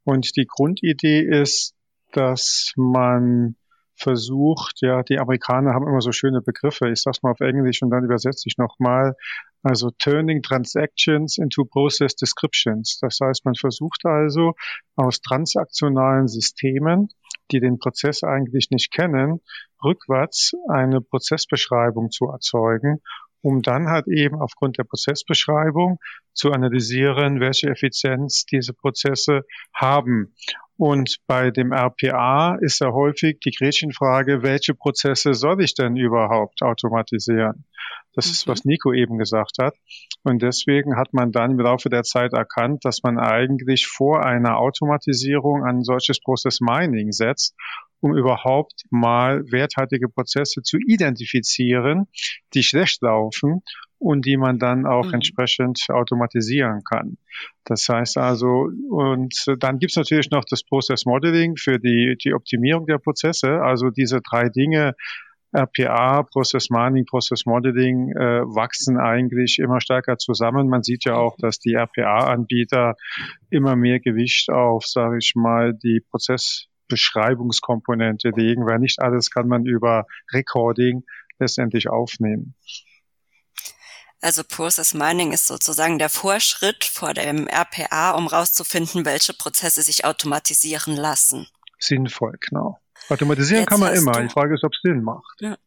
Und 0.03 0.35
die 0.35 0.47
Grundidee 0.47 1.21
ist, 1.21 1.75
dass 2.11 2.73
man 2.75 3.55
versucht, 3.97 4.81
ja, 4.81 5.03
die 5.03 5.19
Amerikaner 5.19 5.73
haben 5.73 5.87
immer 5.87 6.01
so 6.01 6.11
schöne 6.11 6.41
Begriffe. 6.41 6.89
Ich 6.89 7.01
sag's 7.01 7.23
mal 7.23 7.31
auf 7.31 7.39
Englisch 7.39 7.81
und 7.81 7.89
dann 7.89 8.03
übersetze 8.03 8.47
ich 8.47 8.57
nochmal. 8.57 9.15
Also 9.63 9.89
turning 9.89 10.41
transactions 10.41 11.37
into 11.37 11.65
process 11.65 12.15
descriptions. 12.15 12.99
Das 13.01 13.19
heißt, 13.21 13.43
man 13.43 13.55
versucht 13.55 14.05
also 14.05 14.53
aus 14.95 15.19
transaktionalen 15.21 16.27
Systemen, 16.27 17.09
die 17.51 17.59
den 17.59 17.79
Prozess 17.79 18.23
eigentlich 18.23 18.69
nicht 18.69 18.91
kennen, 18.91 19.41
rückwärts 19.83 20.53
eine 20.69 21.01
Prozessbeschreibung 21.01 22.11
zu 22.11 22.25
erzeugen 22.27 23.01
um 23.41 23.61
dann 23.61 23.87
halt 23.87 24.07
eben 24.07 24.41
aufgrund 24.41 24.77
der 24.77 24.83
Prozessbeschreibung 24.83 25.99
zu 26.33 26.51
analysieren, 26.51 27.39
welche 27.39 27.69
Effizienz 27.69 28.45
diese 28.45 28.73
Prozesse 28.73 29.43
haben. 29.73 30.33
Und 30.77 31.17
bei 31.25 31.49
dem 31.49 31.73
RPA 31.73 32.55
ist 32.61 32.81
ja 32.81 32.91
häufig 32.91 33.39
die 33.39 33.51
Gretchenfrage, 33.51 34.43
welche 34.43 34.75
Prozesse 34.75 35.33
soll 35.33 35.63
ich 35.63 35.73
denn 35.73 35.95
überhaupt 35.95 36.61
automatisieren? 36.61 37.65
Das 38.13 38.27
ist, 38.27 38.47
was 38.47 38.63
mhm. 38.63 38.71
Nico 38.71 38.93
eben 38.93 39.17
gesagt 39.17 39.57
hat. 39.59 39.75
Und 40.23 40.41
deswegen 40.41 40.95
hat 40.95 41.13
man 41.13 41.31
dann 41.31 41.51
im 41.51 41.59
Laufe 41.59 41.89
der 41.89 42.03
Zeit 42.03 42.33
erkannt, 42.33 42.85
dass 42.85 43.01
man 43.03 43.17
eigentlich 43.17 43.87
vor 43.87 44.23
einer 44.23 44.57
Automatisierung 44.57 45.63
ein 45.63 45.83
solches 45.83 46.19
Process 46.19 46.59
Mining 46.61 47.11
setzt, 47.11 47.55
um 47.99 48.15
überhaupt 48.15 48.83
mal 48.91 49.43
werthaltige 49.51 50.09
Prozesse 50.09 50.61
zu 50.61 50.77
identifizieren, 50.77 52.07
die 52.53 52.63
schlecht 52.63 53.01
laufen 53.01 53.63
und 53.99 54.25
die 54.25 54.37
man 54.37 54.59
dann 54.59 54.85
auch 54.85 55.07
mhm. 55.07 55.15
entsprechend 55.15 55.79
automatisieren 55.89 56.83
kann. 56.83 57.17
Das 57.65 57.89
heißt 57.89 58.17
also, 58.17 58.69
und 58.89 59.33
dann 59.59 59.79
gibt's 59.79 59.95
natürlich 59.95 60.29
noch 60.29 60.45
das 60.45 60.63
Process 60.63 61.05
Modeling 61.05 61.57
für 61.57 61.79
die, 61.79 62.15
die 62.23 62.33
Optimierung 62.33 62.85
der 62.85 62.99
Prozesse. 62.99 63.61
Also 63.61 63.89
diese 63.89 64.21
drei 64.21 64.49
Dinge 64.49 64.95
RPA, 65.53 66.23
Process 66.23 66.69
Mining, 66.69 67.05
Process 67.05 67.45
Modeling 67.45 68.11
äh, 68.11 68.41
wachsen 68.43 68.97
eigentlich 68.97 69.59
immer 69.59 69.79
stärker 69.79 70.17
zusammen. 70.17 70.67
Man 70.67 70.83
sieht 70.83 71.05
ja 71.05 71.15
auch, 71.15 71.37
dass 71.37 71.59
die 71.59 71.73
RPA-Anbieter 71.73 72.95
immer 73.49 73.77
mehr 73.77 73.99
Gewicht 73.99 74.51
auf, 74.51 74.85
sage 74.85 75.17
ich 75.19 75.33
mal, 75.35 75.73
die 75.73 76.01
Prozessbeschreibungskomponente 76.11 78.31
legen, 78.35 78.67
weil 78.67 78.79
nicht 78.79 78.99
alles 78.99 79.31
kann 79.31 79.47
man 79.47 79.65
über 79.65 80.05
Recording 80.33 81.03
letztendlich 81.39 81.87
aufnehmen. 81.89 82.55
Also 84.21 84.43
Process 84.43 84.93
Mining 84.93 85.31
ist 85.31 85.47
sozusagen 85.47 85.99
der 85.99 86.09
Vorschritt 86.09 86.83
vor 86.83 87.13
dem 87.13 87.47
RPA, 87.47 88.11
um 88.11 88.27
rauszufinden, 88.27 89.05
welche 89.05 89.33
Prozesse 89.33 89.83
sich 89.83 90.05
automatisieren 90.05 90.95
lassen. 90.95 91.47
Sinnvoll, 91.79 92.37
genau. 92.39 92.79
Automatisieren 93.09 93.61
jetzt 93.61 93.69
kann 93.69 93.79
man 93.79 93.93
immer. 93.93 94.21
Die 94.21 94.29
Frage 94.29 94.55
ist, 94.55 94.63
ob 94.63 94.73
es 94.73 94.79
Sinn 94.81 95.03
macht. 95.03 95.39
Ja. 95.39 95.57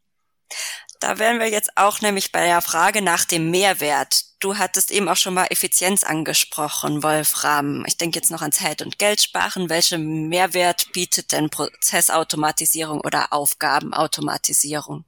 Da 0.98 1.18
wären 1.18 1.38
wir 1.38 1.48
jetzt 1.48 1.70
auch 1.76 2.02
nämlich 2.02 2.30
bei 2.30 2.44
der 2.44 2.60
Frage 2.60 3.00
nach 3.00 3.24
dem 3.24 3.50
Mehrwert. 3.50 4.24
Du 4.40 4.58
hattest 4.58 4.90
eben 4.90 5.08
auch 5.08 5.16
schon 5.16 5.32
mal 5.32 5.46
Effizienz 5.46 6.04
angesprochen, 6.04 7.02
Wolfram. 7.02 7.84
Ich 7.86 7.96
denke 7.96 8.18
jetzt 8.18 8.30
noch 8.30 8.42
an 8.42 8.52
Zeit- 8.52 8.82
und 8.82 8.98
Geldsparen. 8.98 9.70
Welchen 9.70 10.28
Mehrwert 10.28 10.92
bietet 10.92 11.32
denn 11.32 11.48
Prozessautomatisierung 11.48 13.00
oder 13.00 13.32
Aufgabenautomatisierung? 13.32 15.04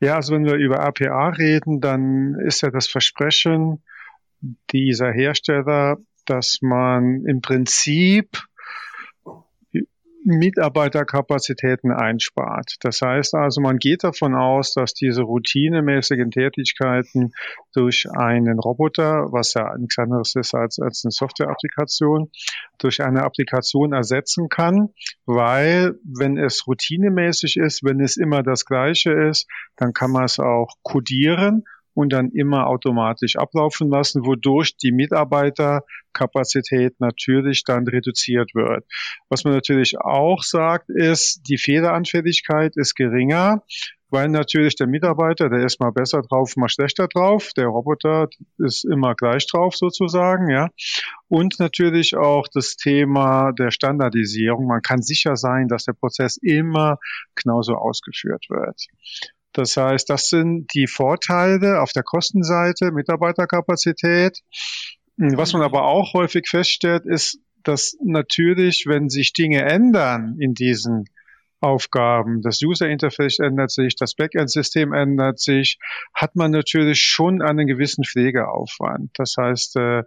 Ja, 0.00 0.16
also 0.16 0.34
wenn 0.34 0.44
wir 0.44 0.54
über 0.54 0.80
APA 0.80 1.28
reden, 1.30 1.80
dann 1.80 2.34
ist 2.40 2.62
ja 2.62 2.70
das 2.70 2.86
Versprechen 2.86 3.82
dieser 4.72 5.12
Hersteller, 5.12 5.96
dass 6.26 6.58
man 6.60 7.24
im 7.26 7.40
Prinzip 7.40 8.28
Mitarbeiterkapazitäten 10.24 11.92
einspart. 11.92 12.76
Das 12.80 13.00
heißt 13.02 13.34
also, 13.34 13.60
man 13.60 13.78
geht 13.78 14.04
davon 14.04 14.34
aus, 14.34 14.72
dass 14.72 14.94
diese 14.94 15.22
routinemäßigen 15.22 16.30
Tätigkeiten 16.30 17.32
durch 17.74 18.06
einen 18.10 18.58
Roboter, 18.58 19.32
was 19.32 19.54
ja 19.54 19.76
nichts 19.76 19.98
anderes 19.98 20.34
ist 20.34 20.54
als, 20.54 20.78
als 20.78 21.04
eine 21.04 21.12
Software-Applikation, 21.12 22.30
durch 22.78 23.02
eine 23.02 23.22
Applikation 23.22 23.92
ersetzen 23.92 24.48
kann, 24.48 24.88
weil 25.26 25.98
wenn 26.04 26.38
es 26.38 26.66
routinemäßig 26.66 27.56
ist, 27.56 27.84
wenn 27.84 28.00
es 28.00 28.16
immer 28.16 28.42
das 28.42 28.64
Gleiche 28.64 29.12
ist, 29.12 29.46
dann 29.76 29.92
kann 29.92 30.10
man 30.10 30.24
es 30.24 30.38
auch 30.38 30.74
codieren 30.82 31.64
und 31.94 32.12
dann 32.12 32.30
immer 32.30 32.66
automatisch 32.66 33.36
ablaufen 33.36 33.88
lassen, 33.88 34.26
wodurch 34.26 34.76
die 34.76 34.92
Mitarbeiterkapazität 34.92 37.00
natürlich 37.00 37.64
dann 37.64 37.86
reduziert 37.86 38.54
wird. 38.54 38.84
Was 39.28 39.44
man 39.44 39.54
natürlich 39.54 39.98
auch 39.98 40.42
sagt, 40.42 40.90
ist, 40.90 41.48
die 41.48 41.58
Fehleranfälligkeit 41.58 42.76
ist 42.76 42.94
geringer, 42.94 43.62
weil 44.10 44.28
natürlich 44.28 44.76
der 44.76 44.86
Mitarbeiter, 44.86 45.48
der 45.48 45.64
ist 45.64 45.80
mal 45.80 45.90
besser 45.90 46.22
drauf, 46.22 46.56
mal 46.56 46.68
schlechter 46.68 47.08
drauf, 47.08 47.50
der 47.56 47.66
Roboter 47.66 48.28
ist 48.58 48.84
immer 48.84 49.14
gleich 49.14 49.46
drauf 49.48 49.74
sozusagen, 49.74 50.50
ja. 50.50 50.68
Und 51.26 51.58
natürlich 51.58 52.16
auch 52.16 52.46
das 52.52 52.76
Thema 52.76 53.50
der 53.52 53.72
Standardisierung. 53.72 54.66
Man 54.66 54.82
kann 54.82 55.02
sicher 55.02 55.34
sein, 55.34 55.66
dass 55.66 55.84
der 55.84 55.94
Prozess 55.94 56.36
immer 56.36 56.98
genauso 57.34 57.74
ausgeführt 57.74 58.46
wird. 58.50 58.86
Das 59.54 59.76
heißt, 59.76 60.10
das 60.10 60.28
sind 60.28 60.74
die 60.74 60.86
Vorteile 60.86 61.80
auf 61.80 61.92
der 61.92 62.02
Kostenseite, 62.02 62.90
Mitarbeiterkapazität. 62.90 64.40
Was 65.16 65.52
man 65.52 65.62
aber 65.62 65.84
auch 65.84 66.12
häufig 66.12 66.48
feststellt, 66.48 67.06
ist, 67.06 67.38
dass 67.62 67.96
natürlich, 68.02 68.84
wenn 68.86 69.08
sich 69.08 69.32
Dinge 69.32 69.62
ändern 69.62 70.36
in 70.40 70.54
diesen 70.54 71.04
Aufgaben, 71.60 72.42
das 72.42 72.60
User 72.62 72.88
Interface 72.88 73.38
ändert 73.38 73.70
sich, 73.70 73.96
das 73.96 74.14
Backend-System 74.16 74.92
ändert 74.92 75.38
sich, 75.38 75.78
hat 76.12 76.36
man 76.36 76.50
natürlich 76.50 77.00
schon 77.00 77.40
einen 77.40 77.66
gewissen 77.66 78.04
Pflegeaufwand. 78.04 79.12
Das 79.14 79.36
heißt, 79.38 79.76
äh, 79.76 80.02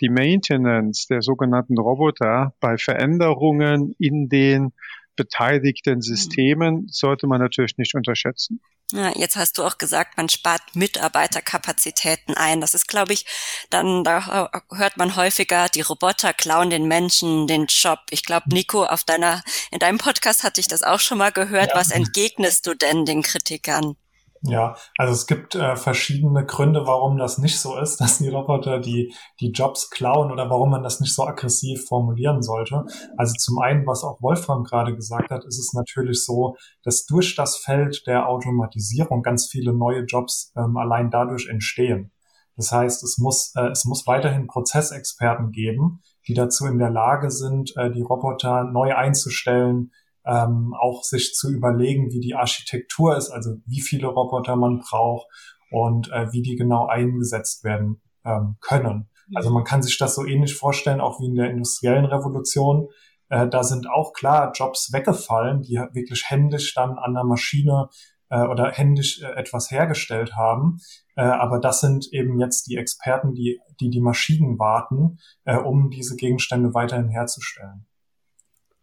die 0.00 0.08
Maintenance 0.08 1.08
der 1.08 1.20
sogenannten 1.20 1.78
Roboter 1.78 2.54
bei 2.60 2.78
Veränderungen 2.78 3.94
in 3.98 4.28
den 4.28 4.72
beteiligten 5.16 6.00
Systemen 6.00 6.86
sollte 6.88 7.26
man 7.26 7.40
natürlich 7.40 7.76
nicht 7.76 7.94
unterschätzen. 7.94 8.60
Ja, 8.92 9.10
jetzt 9.16 9.36
hast 9.36 9.56
du 9.56 9.64
auch 9.64 9.78
gesagt, 9.78 10.18
man 10.18 10.28
spart 10.28 10.60
Mitarbeiterkapazitäten 10.74 12.34
ein. 12.36 12.60
Das 12.60 12.74
ist, 12.74 12.88
glaube 12.88 13.14
ich, 13.14 13.24
dann, 13.70 14.04
da 14.04 14.50
hört 14.70 14.98
man 14.98 15.16
häufiger, 15.16 15.70
die 15.70 15.80
Roboter 15.80 16.34
klauen 16.34 16.68
den 16.68 16.86
Menschen 16.86 17.46
den 17.46 17.66
Job. 17.66 18.00
Ich 18.10 18.22
glaube, 18.22 18.52
Nico, 18.52 18.84
auf 18.84 19.04
deiner, 19.04 19.42
in 19.70 19.78
deinem 19.78 19.98
Podcast 19.98 20.44
hatte 20.44 20.60
ich 20.60 20.68
das 20.68 20.82
auch 20.82 21.00
schon 21.00 21.18
mal 21.18 21.32
gehört. 21.32 21.70
Ja. 21.70 21.76
Was 21.76 21.90
entgegnest 21.90 22.66
du 22.66 22.74
denn 22.74 23.06
den 23.06 23.22
Kritikern? 23.22 23.96
Ja, 24.44 24.74
also 24.98 25.12
es 25.12 25.28
gibt 25.28 25.54
äh, 25.54 25.76
verschiedene 25.76 26.44
Gründe, 26.44 26.84
warum 26.84 27.16
das 27.16 27.38
nicht 27.38 27.60
so 27.60 27.78
ist, 27.78 27.96
dass 28.00 28.18
die 28.18 28.28
Roboter 28.28 28.80
die, 28.80 29.14
die 29.40 29.52
Jobs 29.52 29.88
klauen 29.88 30.32
oder 30.32 30.50
warum 30.50 30.70
man 30.70 30.82
das 30.82 30.98
nicht 30.98 31.14
so 31.14 31.24
aggressiv 31.24 31.84
formulieren 31.86 32.42
sollte. 32.42 32.84
Also 33.16 33.34
zum 33.38 33.60
einen, 33.60 33.86
was 33.86 34.02
auch 34.02 34.20
Wolfram 34.20 34.64
gerade 34.64 34.96
gesagt 34.96 35.30
hat, 35.30 35.44
ist 35.44 35.60
es 35.60 35.72
natürlich 35.74 36.24
so, 36.24 36.56
dass 36.82 37.06
durch 37.06 37.36
das 37.36 37.56
Feld 37.56 38.02
der 38.08 38.28
Automatisierung 38.28 39.22
ganz 39.22 39.46
viele 39.46 39.72
neue 39.72 40.04
Jobs 40.04 40.52
ähm, 40.56 40.76
allein 40.76 41.10
dadurch 41.10 41.48
entstehen. 41.48 42.10
Das 42.56 42.72
heißt, 42.72 43.02
es 43.04 43.18
muss, 43.18 43.52
äh, 43.54 43.68
es 43.68 43.84
muss 43.84 44.08
weiterhin 44.08 44.48
Prozessexperten 44.48 45.52
geben, 45.52 46.00
die 46.26 46.34
dazu 46.34 46.66
in 46.66 46.78
der 46.78 46.90
Lage 46.90 47.30
sind, 47.30 47.76
äh, 47.76 47.90
die 47.90 48.02
Roboter 48.02 48.64
neu 48.64 48.94
einzustellen, 48.94 49.92
ähm, 50.24 50.74
auch 50.78 51.02
sich 51.02 51.34
zu 51.34 51.50
überlegen, 51.50 52.12
wie 52.12 52.20
die 52.20 52.34
Architektur 52.34 53.16
ist, 53.16 53.30
also 53.30 53.56
wie 53.66 53.80
viele 53.80 54.08
Roboter 54.08 54.56
man 54.56 54.80
braucht 54.80 55.26
und 55.70 56.10
äh, 56.12 56.32
wie 56.32 56.42
die 56.42 56.56
genau 56.56 56.86
eingesetzt 56.86 57.64
werden 57.64 58.00
ähm, 58.24 58.56
können. 58.60 59.08
Mhm. 59.28 59.36
Also 59.36 59.50
man 59.50 59.64
kann 59.64 59.82
sich 59.82 59.98
das 59.98 60.14
so 60.14 60.24
ähnlich 60.24 60.54
vorstellen, 60.54 61.00
auch 61.00 61.20
wie 61.20 61.26
in 61.26 61.34
der 61.34 61.50
industriellen 61.50 62.04
Revolution. 62.04 62.88
Äh, 63.28 63.48
da 63.48 63.64
sind 63.64 63.88
auch 63.90 64.12
klar 64.12 64.52
Jobs 64.54 64.92
weggefallen, 64.92 65.62
die 65.62 65.76
wirklich 65.92 66.24
händisch 66.28 66.74
dann 66.74 66.98
an 66.98 67.14
der 67.14 67.24
Maschine 67.24 67.88
äh, 68.28 68.42
oder 68.42 68.70
händisch 68.70 69.22
äh, 69.22 69.32
etwas 69.32 69.70
hergestellt 69.70 70.36
haben. 70.36 70.78
Äh, 71.16 71.22
aber 71.22 71.58
das 71.58 71.80
sind 71.80 72.12
eben 72.12 72.38
jetzt 72.38 72.68
die 72.68 72.76
Experten, 72.76 73.34
die 73.34 73.58
die, 73.80 73.90
die 73.90 74.00
Maschinen 74.00 74.58
warten, 74.58 75.18
äh, 75.44 75.56
um 75.56 75.90
diese 75.90 76.16
Gegenstände 76.16 76.74
weiterhin 76.74 77.08
herzustellen. 77.08 77.86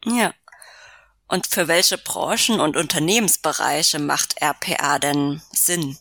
Ja, 0.05 0.33
und 1.29 1.47
für 1.47 1.67
welche 1.67 1.97
Branchen 1.97 2.59
und 2.59 2.75
Unternehmensbereiche 2.75 3.99
macht 3.99 4.41
RPA 4.41 4.99
denn 4.99 5.41
Sinn? 5.51 5.97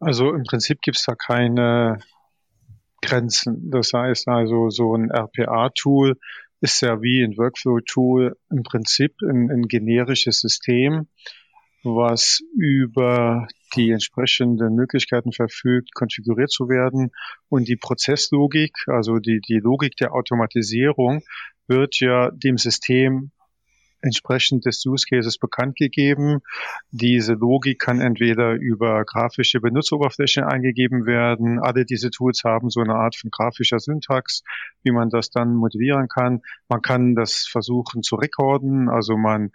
Also 0.00 0.34
im 0.34 0.42
Prinzip 0.42 0.82
gibt 0.82 0.98
es 0.98 1.04
da 1.04 1.14
keine 1.14 2.00
Grenzen. 3.00 3.70
Das 3.70 3.92
heißt 3.92 4.28
also, 4.28 4.70
so 4.70 4.94
ein 4.94 5.10
RPA-Tool 5.10 6.18
ist 6.60 6.80
ja 6.80 7.00
wie 7.00 7.22
ein 7.22 7.36
Workflow-Tool 7.36 8.36
im 8.50 8.62
Prinzip 8.62 9.14
ein, 9.22 9.50
ein 9.50 9.68
generisches 9.68 10.40
System, 10.40 11.08
was 11.82 12.40
über 12.56 13.46
die 13.76 13.90
entsprechenden 13.90 14.74
Möglichkeiten 14.74 15.32
verfügt, 15.32 15.94
konfiguriert 15.94 16.50
zu 16.50 16.68
werden. 16.68 17.10
Und 17.48 17.68
die 17.68 17.76
Prozesslogik, 17.76 18.72
also 18.86 19.18
die, 19.18 19.40
die 19.40 19.58
Logik 19.58 19.96
der 19.96 20.12
Automatisierung, 20.12 21.22
wird 21.66 22.00
ja 22.00 22.30
dem 22.30 22.56
System 22.56 23.30
entsprechend 24.04 24.66
des 24.66 24.84
Use 24.86 25.06
Cases 25.08 25.38
bekannt 25.38 25.76
gegeben. 25.76 26.40
Diese 26.90 27.34
Logik 27.34 27.78
kann 27.80 28.00
entweder 28.00 28.52
über 28.52 29.04
grafische 29.04 29.60
Benutzeroberfläche 29.60 30.46
eingegeben 30.46 31.06
werden. 31.06 31.58
Alle 31.58 31.84
diese 31.84 32.10
Tools 32.10 32.44
haben 32.44 32.70
so 32.70 32.80
eine 32.80 32.94
Art 32.94 33.16
von 33.16 33.30
grafischer 33.30 33.78
Syntax, 33.78 34.42
wie 34.82 34.92
man 34.92 35.08
das 35.08 35.30
dann 35.30 35.54
motivieren 35.54 36.08
kann. 36.08 36.42
Man 36.68 36.82
kann 36.82 37.14
das 37.14 37.46
versuchen 37.50 38.02
zu 38.02 38.16
rekorden, 38.16 38.88
also 38.88 39.16
man 39.16 39.50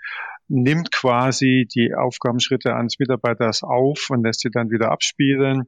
nimmt 0.48 0.91
quasi 0.91 1.68
die 1.72 1.94
Aufgabenschritte 1.94 2.75
eines 2.75 2.98
Mitarbeiters 2.98 3.62
auf 3.62 4.10
und 4.10 4.24
lässt 4.24 4.41
sie 4.41 4.50
dann 4.50 4.72
wieder 4.72 4.91
abspielen 4.91 5.68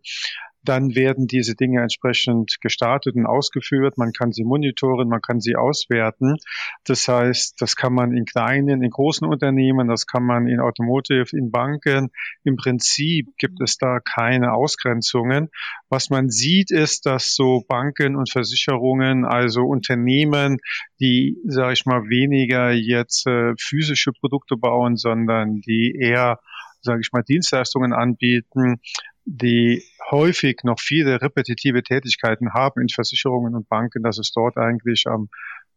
dann 0.64 0.96
werden 0.96 1.28
diese 1.28 1.56
Dinge 1.56 1.82
entsprechend 1.82 2.62
gestartet 2.62 3.16
und 3.16 3.26
ausgeführt. 3.26 3.98
Man 3.98 4.12
kann 4.14 4.32
sie 4.32 4.44
monitoren, 4.44 5.10
man 5.10 5.22
kann 5.22 5.40
sie 5.40 5.56
auswerten. 5.56 6.38
Das 6.84 7.08
heißt, 7.08 7.56
das 7.60 7.76
kann 7.76 7.94
man 7.94 8.16
in 8.16 8.26
kleinen, 8.26 8.84
in 8.84 8.90
großen 8.92 9.28
Unternehmen, 9.28 9.88
das 9.88 10.06
kann 10.06 10.24
man 10.24 10.48
in 10.48 10.60
Automotive, 10.60 11.36
in 11.36 11.52
Banken. 11.52 12.12
Im 12.44 12.58
Prinzip 12.58 13.28
gibt 13.38 13.62
es 13.62 13.78
da 13.78 14.00
keine 14.00 14.54
Ausgrenzungen. 14.54 15.50
Was 15.90 16.10
man 16.10 16.30
sieht, 16.30 16.72
ist, 16.72 17.06
dass 17.06 17.34
so 17.34 17.64
Banken 17.68 18.16
und 18.16 18.32
Versicherungen, 18.32 19.26
also 19.26 19.64
Unternehmen, 19.64 20.58
die, 21.00 21.38
sage 21.46 21.74
ich 21.74 21.86
mal, 21.86 22.04
weniger 22.04 22.72
jetzt 22.72 23.26
äh, 23.26 23.54
physische 23.60 24.12
Produkte 24.12 24.58
bauen, 24.58 24.96
sondern 24.96 25.62
die 25.62 25.96
eher 26.00 26.40
sage 26.82 27.02
ich 27.02 27.12
mal, 27.12 27.24
Dienstleistungen 27.24 27.94
anbieten, 27.94 28.82
die 29.26 29.84
häufig 30.10 30.60
noch 30.64 30.80
viele 30.80 31.22
repetitive 31.22 31.84
Tätigkeiten 31.84 32.54
haben 32.54 32.82
in 32.82 32.90
Versicherungen 32.90 33.56
und 33.56 33.70
Banken, 33.70 34.04
dass 34.04 34.18
es 34.18 34.32
dort 34.32 34.58
eigentlich 34.58 35.06
am, 35.08 35.30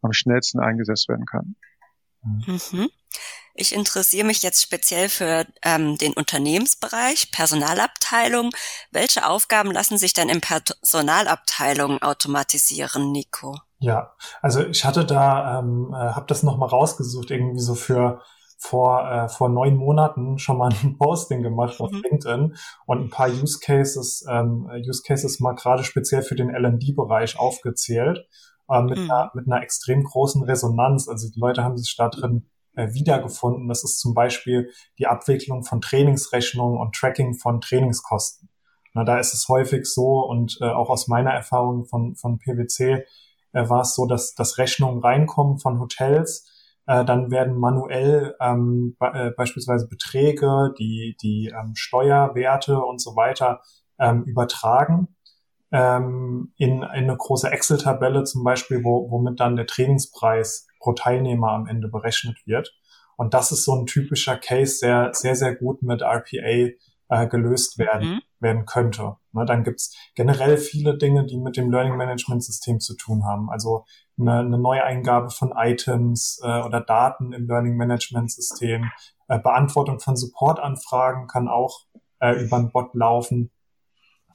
am 0.03 0.13
schnellsten 0.13 0.61
eingesetzt 0.61 1.09
werden 1.09 1.27
kann. 1.27 1.57
Mhm. 2.23 2.91
Ich 3.57 3.73
interessiere 3.73 4.27
mich 4.27 4.43
jetzt 4.43 4.63
speziell 4.63 5.09
für 5.09 5.47
ähm, 5.63 5.97
den 5.97 6.13
Unternehmensbereich, 6.15 7.31
Personalabteilung. 7.31 8.51
Welche 8.91 9.29
Aufgaben 9.29 9.71
lassen 9.71 9.97
sich 9.97 10.13
denn 10.13 10.29
in 10.29 10.41
Personalabteilungen 10.41 12.03
automatisieren, 12.03 13.13
Nico? 13.13 13.57
Ja, 13.79 14.17
also 14.43 14.67
ich 14.67 14.85
hatte 14.85 15.05
da, 15.05 15.61
ähm, 15.61 15.95
äh, 15.95 15.97
habe 15.97 16.27
das 16.27 16.43
nochmal 16.43 16.71
rausgesucht, 16.71 17.31
irgendwie 17.31 17.61
so 17.61 17.77
für 17.77 18.23
vor, 18.65 19.11
äh, 19.11 19.29
vor 19.29 19.51
neun 19.51 19.77
Monaten 19.77 20.39
schon 20.39 20.57
mal 20.57 20.73
ein 20.73 20.97
Posting 20.99 21.43
gemacht 21.43 21.81
auf 21.81 21.91
mhm. 21.91 22.03
LinkedIn 22.03 22.57
und 22.87 22.99
ein 22.99 23.11
paar 23.11 23.29
Use 23.29 23.59
Cases, 23.61 24.25
ähm, 24.29 24.69
Use 24.87 25.03
Cases 25.07 25.39
mal 25.41 25.55
gerade 25.55 25.85
speziell 25.85 26.23
für 26.23 26.35
den 26.35 26.51
L&D-Bereich 26.51 27.39
aufgezählt, 27.39 28.27
äh, 28.71 28.83
mit, 28.83 28.99
mhm. 28.99 29.11
einer, 29.11 29.31
mit 29.35 29.47
einer 29.47 29.63
extrem 29.63 30.03
großen 30.03 30.43
Resonanz. 30.45 31.09
Also 31.09 31.29
die 31.31 31.39
Leute 31.39 31.63
haben 31.63 31.77
sich 31.77 31.95
da 31.97 32.09
drin 32.09 32.49
äh, 32.75 32.93
wiedergefunden. 32.95 33.69
Das 33.69 33.85
ist 33.85 34.01
zum 34.01 34.15
Beispiel 34.15 34.71
die 34.99 35.07
Abwicklung 35.07 35.63
von 35.63 35.83
Trainingsrechnungen 35.83 36.81
und 36.81 36.95
Tracking 36.95 37.35
von 37.35 37.61
Trainingskosten. 37.61 38.49
Na, 38.95 39.05
da 39.05 39.19
ist 39.19 39.35
es 39.35 39.49
häufig 39.49 39.85
so 39.85 40.21
und 40.21 40.57
äh, 40.61 40.71
auch 40.71 40.89
aus 40.89 41.09
meiner 41.09 41.33
Erfahrung 41.33 41.85
von, 41.85 42.15
von 42.15 42.39
PwC 42.39 43.05
äh, 43.53 43.69
war 43.69 43.83
es 43.83 43.95
so, 43.95 44.07
dass, 44.07 44.35
dass 44.35 44.57
Rechnungen 44.57 45.01
reinkommen 45.01 45.59
von 45.59 45.81
Hotels, 45.81 46.49
äh, 46.87 47.05
dann 47.05 47.31
werden 47.31 47.59
manuell 47.59 48.35
ähm, 48.41 48.97
äh, 49.01 49.31
beispielsweise 49.31 49.89
Beträge, 49.89 50.73
die, 50.79 51.17
die 51.23 51.49
ähm, 51.49 51.75
Steuerwerte 51.75 52.81
und 52.81 53.01
so 53.01 53.17
weiter 53.17 53.61
ähm, 53.99 54.25
übertragen 54.25 55.09
ähm, 55.75 56.53
in, 56.57 56.77
in 56.77 56.85
eine 56.85 57.17
große 57.17 57.51
Excel-Tabelle 57.51 58.23
zum 58.23 58.45
Beispiel, 58.45 58.85
wo, 58.85 59.11
womit 59.11 59.41
dann 59.41 59.57
der 59.57 59.67
Trainingspreis 59.67 60.69
pro 60.79 60.93
Teilnehmer 60.93 61.51
am 61.51 61.67
Ende 61.67 61.89
berechnet 61.89 62.39
wird. 62.47 62.73
Und 63.17 63.35
das 63.35 63.51
ist 63.51 63.65
so 63.65 63.75
ein 63.75 63.87
typischer 63.87 64.37
Case, 64.37 64.79
der 64.81 65.13
sehr, 65.15 65.35
sehr 65.35 65.57
gut 65.57 65.83
mit 65.83 66.03
RPA 66.03 66.71
äh, 67.09 67.27
gelöst 67.27 67.79
werden, 67.79 68.15
mhm. 68.15 68.21
werden 68.41 68.67
könnte. 68.67 69.17
Ne, 69.33 69.45
dann 69.45 69.65
gibt's 69.65 69.97
generell 70.15 70.57
viele 70.57 70.97
Dinge, 70.97 71.27
die 71.27 71.39
mit 71.39 71.57
dem 71.57 71.71
Learning 71.71 71.97
Management 71.97 72.45
System 72.45 72.81
zu 72.81 72.97
tun 72.97 73.25
haben. 73.25 73.51
Also 73.51 73.85
eine, 74.19 74.41
eine 74.41 74.59
Neueingabe 74.59 75.31
von 75.31 75.53
Items 75.57 76.41
äh, 76.43 76.61
oder 76.63 76.81
Daten 76.81 77.33
im 77.33 77.47
Learning 77.47 77.77
Management 77.77 78.31
System, 78.31 78.91
äh, 79.29 79.39
Beantwortung 79.39 80.01
von 80.01 80.17
Supportanfragen 80.17 81.27
kann 81.27 81.49
auch 81.49 81.81
äh, 82.21 82.43
über 82.45 82.57
ein 82.57 82.71
Bot 82.71 82.95
laufen, 82.95 83.51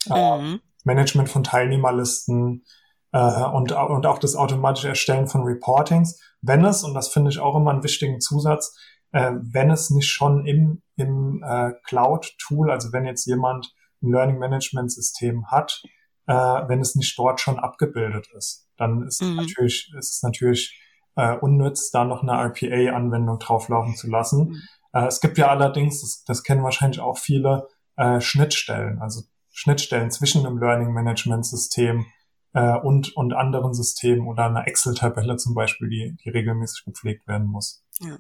äh, 0.09 0.37
mhm. 0.37 0.61
Management 0.83 1.29
von 1.29 1.43
Teilnehmerlisten 1.43 2.63
äh, 3.11 3.43
und, 3.45 3.71
und 3.71 4.05
auch 4.05 4.19
das 4.19 4.35
automatische 4.35 4.89
Erstellen 4.89 5.27
von 5.27 5.43
Reportings, 5.43 6.21
wenn 6.41 6.63
es, 6.63 6.83
und 6.83 6.93
das 6.93 7.09
finde 7.09 7.31
ich 7.31 7.39
auch 7.39 7.55
immer 7.55 7.71
einen 7.71 7.83
wichtigen 7.83 8.19
Zusatz, 8.19 8.77
äh, 9.11 9.31
wenn 9.41 9.71
es 9.71 9.89
nicht 9.89 10.09
schon 10.09 10.45
im, 10.45 10.81
im 10.95 11.43
äh, 11.43 11.71
Cloud-Tool, 11.83 12.71
also 12.71 12.91
wenn 12.93 13.05
jetzt 13.05 13.25
jemand 13.25 13.73
ein 14.01 14.11
Learning 14.11 14.39
Management 14.39 14.91
System 14.91 15.47
hat, 15.47 15.81
äh, 16.27 16.33
wenn 16.33 16.79
es 16.79 16.95
nicht 16.95 17.17
dort 17.17 17.41
schon 17.41 17.59
abgebildet 17.59 18.27
ist. 18.35 18.67
Dann 18.77 19.03
ist 19.03 19.21
mhm. 19.21 19.35
natürlich, 19.35 19.91
ist 19.97 20.15
es 20.15 20.23
natürlich 20.23 20.79
äh, 21.15 21.35
unnütz, 21.35 21.91
da 21.91 22.05
noch 22.05 22.23
eine 22.23 22.33
RPA-Anwendung 22.33 23.39
drauflaufen 23.39 23.95
zu 23.95 24.09
lassen. 24.09 24.49
Mhm. 24.49 24.61
Äh, 24.93 25.07
es 25.07 25.19
gibt 25.19 25.37
ja 25.37 25.47
allerdings, 25.47 26.01
das, 26.01 26.23
das 26.25 26.43
kennen 26.43 26.63
wahrscheinlich 26.63 26.99
auch 26.99 27.17
viele, 27.17 27.67
äh, 27.97 28.21
Schnittstellen, 28.21 29.01
also 29.01 29.23
Schnittstellen 29.51 30.11
zwischen 30.11 30.45
einem 30.45 30.57
Learning 30.57 30.93
Management 30.93 31.45
System 31.45 32.05
äh, 32.53 32.77
und, 32.77 33.15
und 33.17 33.33
anderen 33.33 33.73
Systemen 33.73 34.27
oder 34.27 34.45
einer 34.45 34.67
Excel-Tabelle 34.67 35.35
zum 35.37 35.53
Beispiel, 35.53 35.89
die, 35.89 36.17
die 36.23 36.29
regelmäßig 36.29 36.85
gepflegt 36.85 37.27
werden 37.27 37.47
muss. 37.47 37.83
Ja. 37.99 38.17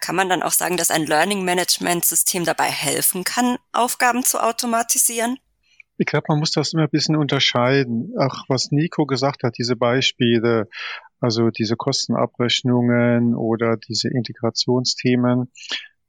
Kann 0.00 0.16
man 0.16 0.28
dann 0.28 0.42
auch 0.42 0.52
sagen, 0.52 0.76
dass 0.76 0.90
ein 0.90 1.06
Learning 1.06 1.44
Management 1.44 2.04
System 2.04 2.44
dabei 2.44 2.64
helfen 2.64 3.24
kann, 3.24 3.56
Aufgaben 3.72 4.22
zu 4.22 4.42
automatisieren? 4.42 5.38
Ich 5.96 6.06
glaube, 6.06 6.26
man 6.28 6.40
muss 6.40 6.50
das 6.50 6.72
immer 6.72 6.82
ein 6.82 6.90
bisschen 6.90 7.16
unterscheiden. 7.16 8.12
Auch 8.18 8.44
was 8.48 8.70
Nico 8.70 9.06
gesagt 9.06 9.44
hat, 9.44 9.56
diese 9.58 9.76
Beispiele, 9.76 10.68
also 11.20 11.50
diese 11.50 11.76
Kostenabrechnungen 11.76 13.34
oder 13.34 13.76
diese 13.76 14.08
Integrationsthemen, 14.08 15.52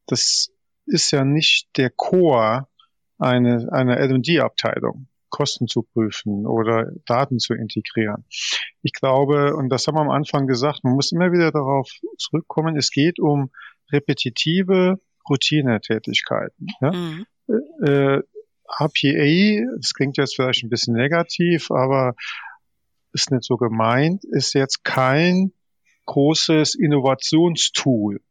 das 0.07 0.49
ist 0.85 1.11
ja 1.11 1.23
nicht 1.23 1.69
der 1.77 1.89
Core 1.89 2.67
einer 3.17 3.71
eine 3.71 3.97
L&D-Abteilung. 3.97 5.07
Kosten 5.29 5.67
zu 5.67 5.83
prüfen 5.83 6.45
oder 6.45 6.91
Daten 7.05 7.39
zu 7.39 7.53
integrieren. 7.53 8.25
Ich 8.81 8.93
glaube, 8.93 9.55
und 9.55 9.69
das 9.69 9.87
haben 9.87 9.95
wir 9.95 10.01
am 10.01 10.09
Anfang 10.09 10.47
gesagt, 10.47 10.83
man 10.83 10.93
muss 10.93 11.11
immer 11.11 11.31
wieder 11.31 11.51
darauf 11.51 11.89
zurückkommen, 12.17 12.77
es 12.77 12.91
geht 12.91 13.19
um 13.19 13.51
repetitive 13.91 14.99
Routinetätigkeiten. 15.29 16.67
Ja? 16.81 16.91
Mhm. 16.91 17.25
Äh, 17.83 18.21
RPA, 18.67 19.77
das 19.77 19.93
klingt 19.93 20.17
jetzt 20.17 20.35
vielleicht 20.35 20.63
ein 20.63 20.69
bisschen 20.69 20.95
negativ, 20.95 21.69
aber 21.71 22.15
ist 23.13 23.31
nicht 23.31 23.43
so 23.43 23.57
gemeint, 23.57 24.23
ist 24.25 24.53
jetzt 24.53 24.83
kein 24.83 25.53
großes 26.05 26.75
Innovationstool. 26.75 28.21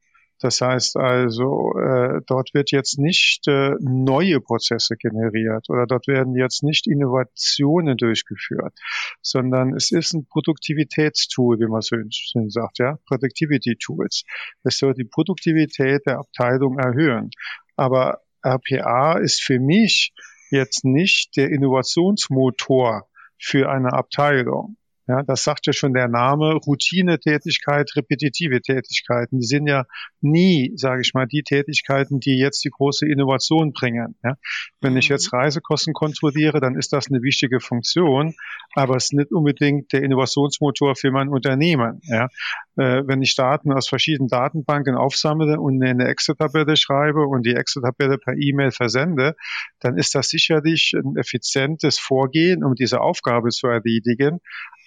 Das 0.41 0.61
heißt 0.61 0.97
also, 0.97 1.73
äh, 1.79 2.21
dort 2.27 2.55
wird 2.55 2.71
jetzt 2.71 2.99
nicht 2.99 3.47
äh, 3.47 3.73
neue 3.81 4.41
Prozesse 4.41 4.97
generiert 4.97 5.71
oder 5.71 5.87
dort 5.87 6.07
werden 6.07 6.35
jetzt 6.37 6.63
nicht 6.63 6.87
Innovationen 6.87 7.97
durchgeführt, 7.97 8.75
sondern 9.23 9.75
es 9.75 9.93
ist 9.93 10.13
ein 10.13 10.27
Produktivitätstool, 10.27 11.59
wie 11.61 11.69
man 11.69 11.81
so 11.81 11.97
schön 12.11 12.51
sagt, 12.51 12.79
ja, 12.79 12.99
Productivity 13.07 13.77
Tools. 13.77 14.25
Es 14.65 14.79
soll 14.79 14.95
die 14.95 15.05
Produktivität 15.05 16.03
der 16.07 16.19
Abteilung 16.19 16.79
erhöhen. 16.79 17.31
Aber 17.77 18.21
RPA 18.45 19.19
ist 19.19 19.43
für 19.43 19.59
mich 19.59 20.13
jetzt 20.51 20.85
nicht 20.85 21.37
der 21.37 21.51
Innovationsmotor 21.51 23.09
für 23.39 23.71
eine 23.71 23.93
Abteilung. 23.93 24.77
Ja, 25.07 25.23
das 25.23 25.45
sagt 25.45 25.67
ja 25.67 25.75
schon 25.75 25.93
der 25.93 26.09
Name, 26.09 26.55
Routinetätigkeit, 26.55 27.91
repetitive 27.95 28.63
Tätigkeiten. 28.63 29.39
Die 29.39 29.47
sind 29.47 29.67
ja 29.67 29.85
nie, 30.23 30.73
sage 30.77 31.03
ich 31.03 31.13
mal, 31.13 31.27
die 31.27 31.43
Tätigkeiten, 31.43 32.21
die 32.21 32.39
jetzt 32.39 32.65
die 32.65 32.71
große 32.71 33.07
Innovation 33.07 33.73
bringen. 33.73 34.17
Ja, 34.25 34.37
wenn 34.81 34.97
ich 34.97 35.09
jetzt 35.09 35.31
mhm. 35.31 35.41
Reisekosten 35.41 35.93
kontrolliere, 35.93 36.61
dann 36.61 36.77
ist 36.77 36.95
das 36.95 37.11
eine 37.11 37.21
wichtige 37.23 37.61
Funktion, 37.61 38.35
aber 38.75 38.97
es 38.97 39.05
ist 39.05 39.13
nicht 39.13 39.33
unbedingt 39.33 39.93
der 39.93 40.03
Innovationsmotor 40.03 40.97
für 40.97 41.11
mein 41.11 41.29
Unternehmen. 41.29 42.01
Ja, 42.05 42.29
wenn 42.77 43.23
ich 43.23 43.37
Daten 43.37 43.73
aus 43.73 43.89
verschiedenen 43.89 44.29
Datenbanken 44.29 44.97
aufsammle 44.97 45.61
und 45.61 45.83
in 45.83 45.89
eine 45.89 46.09
Excel-Tabelle 46.09 46.77
schreibe 46.77 47.27
und 47.27 47.47
die 47.47 47.55
Excel-Tabelle 47.55 48.19
per 48.19 48.35
E-Mail 48.37 48.73
versende, 48.73 49.37
dann 49.81 49.97
ist 49.97 50.15
das 50.15 50.29
sicherlich 50.29 50.93
ein 50.95 51.17
effizientes 51.17 51.99
Vorgehen, 51.99 52.65
um 52.65 52.75
diese 52.75 53.01
Aufgabe 53.01 53.51
zu 53.51 53.69
erledigen. 53.69 54.41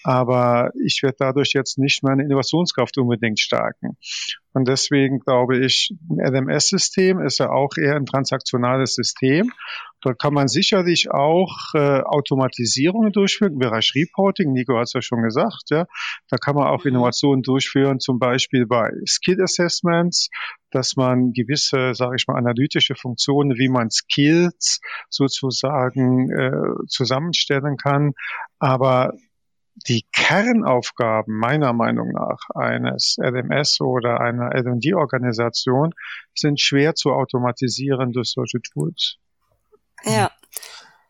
Aber 0.04 0.72
ich 0.82 1.02
werde 1.04 1.18
dadurch 1.20 1.52
jetzt 1.54 1.78
nicht 1.78 2.04
meine 2.04 2.24
Innovationskraft 2.24 2.98
unbedingt 2.98 3.40
stärken. 3.40 3.98
Und 4.54 4.68
deswegen 4.68 5.20
glaube 5.20 5.58
ich, 5.58 5.92
ein 6.10 6.18
LMS-System 6.20 7.20
ist 7.20 7.40
ja 7.40 7.52
auch 7.52 7.78
eher 7.78 7.96
ein 7.96 8.06
transaktionales 8.06 8.96
System. 8.96 9.52
Dort 10.02 10.20
kann 10.20 10.34
man 10.34 10.48
sicherlich 10.48 11.12
auch 11.12 11.74
äh, 11.76 12.02
Automatisierungen 12.02 13.12
durchführen 13.12 13.54
im 13.54 13.60
Bereich 13.60 13.94
Reporting. 13.96 14.54
Nico 14.54 14.76
hat 14.78 14.86
es 14.86 14.94
ja 14.94 15.02
schon 15.02 15.22
gesagt. 15.22 15.70
Ja, 15.70 15.86
da 16.30 16.38
kann 16.38 16.56
man 16.56 16.68
auch 16.68 16.86
mhm. 16.86 16.92
Innovationen 16.92 17.44
durchführen, 17.44 17.77
zum 18.00 18.20
Beispiel 18.20 18.66
bei 18.66 18.92
Skill 19.06 19.42
Assessments, 19.42 20.30
dass 20.72 20.96
man 20.96 21.34
gewisse, 21.34 21.94
sage 21.94 22.16
ich 22.18 22.28
mal, 22.28 22.38
analytische 22.38 22.96
Funktionen, 22.96 23.58
wie 23.58 23.70
man 23.70 23.90
Skills 23.90 24.82
sozusagen 25.10 26.30
äh, 26.32 26.88
zusammenstellen 26.88 27.78
kann. 27.78 28.14
Aber 28.60 29.14
die 29.88 30.06
Kernaufgaben 30.12 31.38
meiner 31.38 31.74
Meinung 31.74 32.12
nach 32.12 32.40
eines 32.56 33.18
LMS 33.20 33.80
oder 33.82 34.20
einer 34.20 34.54
L&D-Organisation 34.56 35.94
sind 36.34 36.60
schwer 36.60 36.96
zu 36.96 37.12
automatisieren 37.12 38.12
durch 38.12 38.32
solche 38.32 38.60
Tools. 38.62 39.18
Ja. 40.04 40.32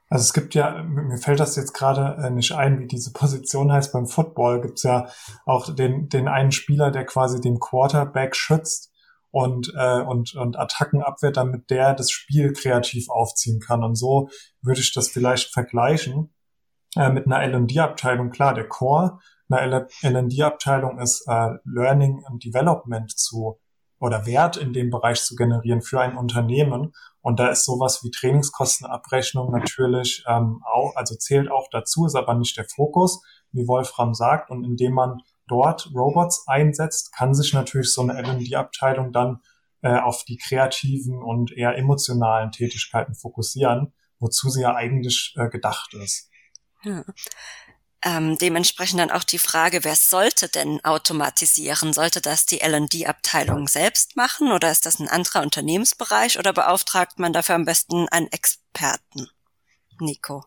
Also 0.10 0.24
es 0.24 0.34
gibt 0.34 0.56
ja, 0.56 0.84
mir 0.84 1.17
fällt 1.17 1.39
das 1.39 1.56
jetzt 1.56 1.74
gerade 1.74 2.22
äh, 2.24 2.30
nicht 2.30 2.54
ein, 2.54 2.80
wie 2.80 2.88
diese 2.88 3.12
Position 3.12 3.72
heißt. 3.72 3.91
Beim 3.91 4.08
Football 4.08 4.62
gibt 4.62 4.78
es 4.78 4.84
ja 4.84 5.08
auch 5.46 5.74
den, 5.74 6.08
den 6.08 6.28
einen 6.28 6.52
Spieler, 6.52 6.91
der 6.91 7.06
quasi 7.06 7.41
den 7.41 7.60
Quarterback 7.60 8.36
schützt 8.36 8.93
und, 9.32 9.74
äh, 9.76 10.02
und, 10.02 10.34
und 10.36 10.58
Attacken 10.58 11.02
abwehrt, 11.02 11.36
damit 11.36 11.70
der 11.70 11.93
das 11.93 12.10
Spiel 12.10 12.54
kreativ 12.54 13.10
aufziehen 13.10 13.60
kann. 13.60 13.84
Und 13.84 13.96
so 13.96 14.30
würde 14.62 14.80
ich 14.80 14.93
das 14.93 15.10
vielleicht 15.10 15.52
vergleichen 15.52 16.34
äh, 16.96 17.10
mit 17.10 17.26
einer 17.26 17.41
L&D-Abteilung. 17.41 18.30
Klar, 18.30 18.54
der 18.54 18.67
Core 18.67 19.20
einer 19.50 19.88
L&D-Abteilung 20.02 21.00
ist 21.00 21.26
äh, 21.28 21.50
Learning 21.63 22.24
and 22.28 22.43
Development 22.43 23.12
zu 23.12 23.60
oder 23.99 24.25
Wert 24.25 24.57
in 24.57 24.73
dem 24.73 24.89
Bereich 24.89 25.23
zu 25.23 25.36
generieren 25.36 25.81
für 25.81 25.99
ein 25.99 26.17
Unternehmen. 26.17 26.93
Und 27.21 27.39
da 27.39 27.49
ist 27.49 27.65
sowas 27.65 28.03
wie 28.03 28.12
Trainingskostenabrechnung 28.12 29.51
natürlich 29.51 30.23
ähm, 30.27 30.62
auch, 30.65 30.95
also 30.95 31.15
zählt 31.15 31.49
auch 31.51 31.67
dazu, 31.71 32.05
ist 32.05 32.15
aber 32.15 32.36
nicht 32.36 32.57
der 32.57 32.65
Fokus, 32.65 33.21
wie 33.51 33.67
Wolfram 33.67 34.13
sagt. 34.13 34.49
Und 34.51 34.63
indem 34.63 34.93
man 34.93 35.21
dort 35.47 35.91
Robots 35.93 36.45
einsetzt, 36.47 37.13
kann 37.13 37.33
sich 37.33 37.53
natürlich 37.53 37.91
so 37.91 38.01
eine 38.01 38.17
L&D-Abteilung 38.17 39.12
dann 39.12 39.39
äh, 39.81 39.99
auf 39.99 40.23
die 40.25 40.38
kreativen 40.38 41.21
und 41.21 41.51
eher 41.51 41.77
emotionalen 41.77 42.51
Tätigkeiten 42.51 43.15
fokussieren, 43.15 43.93
wozu 44.19 44.49
sie 44.49 44.62
ja 44.62 44.75
eigentlich 44.75 45.36
äh, 45.38 45.49
gedacht 45.49 45.93
ist. 45.93 46.29
Ja. 46.83 47.03
Ähm, 48.08 48.38
dementsprechend 48.38 49.02
dann 49.02 49.12
auch 49.12 49.26
die 49.26 49.38
Frage, 49.38 49.84
wer 49.84 49.96
sollte 49.96 50.48
denn 50.48 50.80
automatisieren? 50.86 51.91
Sollte 51.91 52.22
das 52.22 52.46
die 52.46 52.62
L&D-Abteilung 52.62 53.67
selbst 53.67 54.15
machen 54.15 54.54
oder 54.54 54.72
ist 54.72 54.86
das 54.86 55.00
ein 55.00 55.10
anderer 55.10 55.41
Unternehmensbereich 55.41 56.39
oder 56.39 56.54
beauftragt 56.54 57.20
man 57.20 57.34
dafür 57.34 57.56
am 57.56 57.65
besten 57.65 58.08
einen 58.08 58.28
Experten? 58.28 59.28
Nico. 60.00 60.46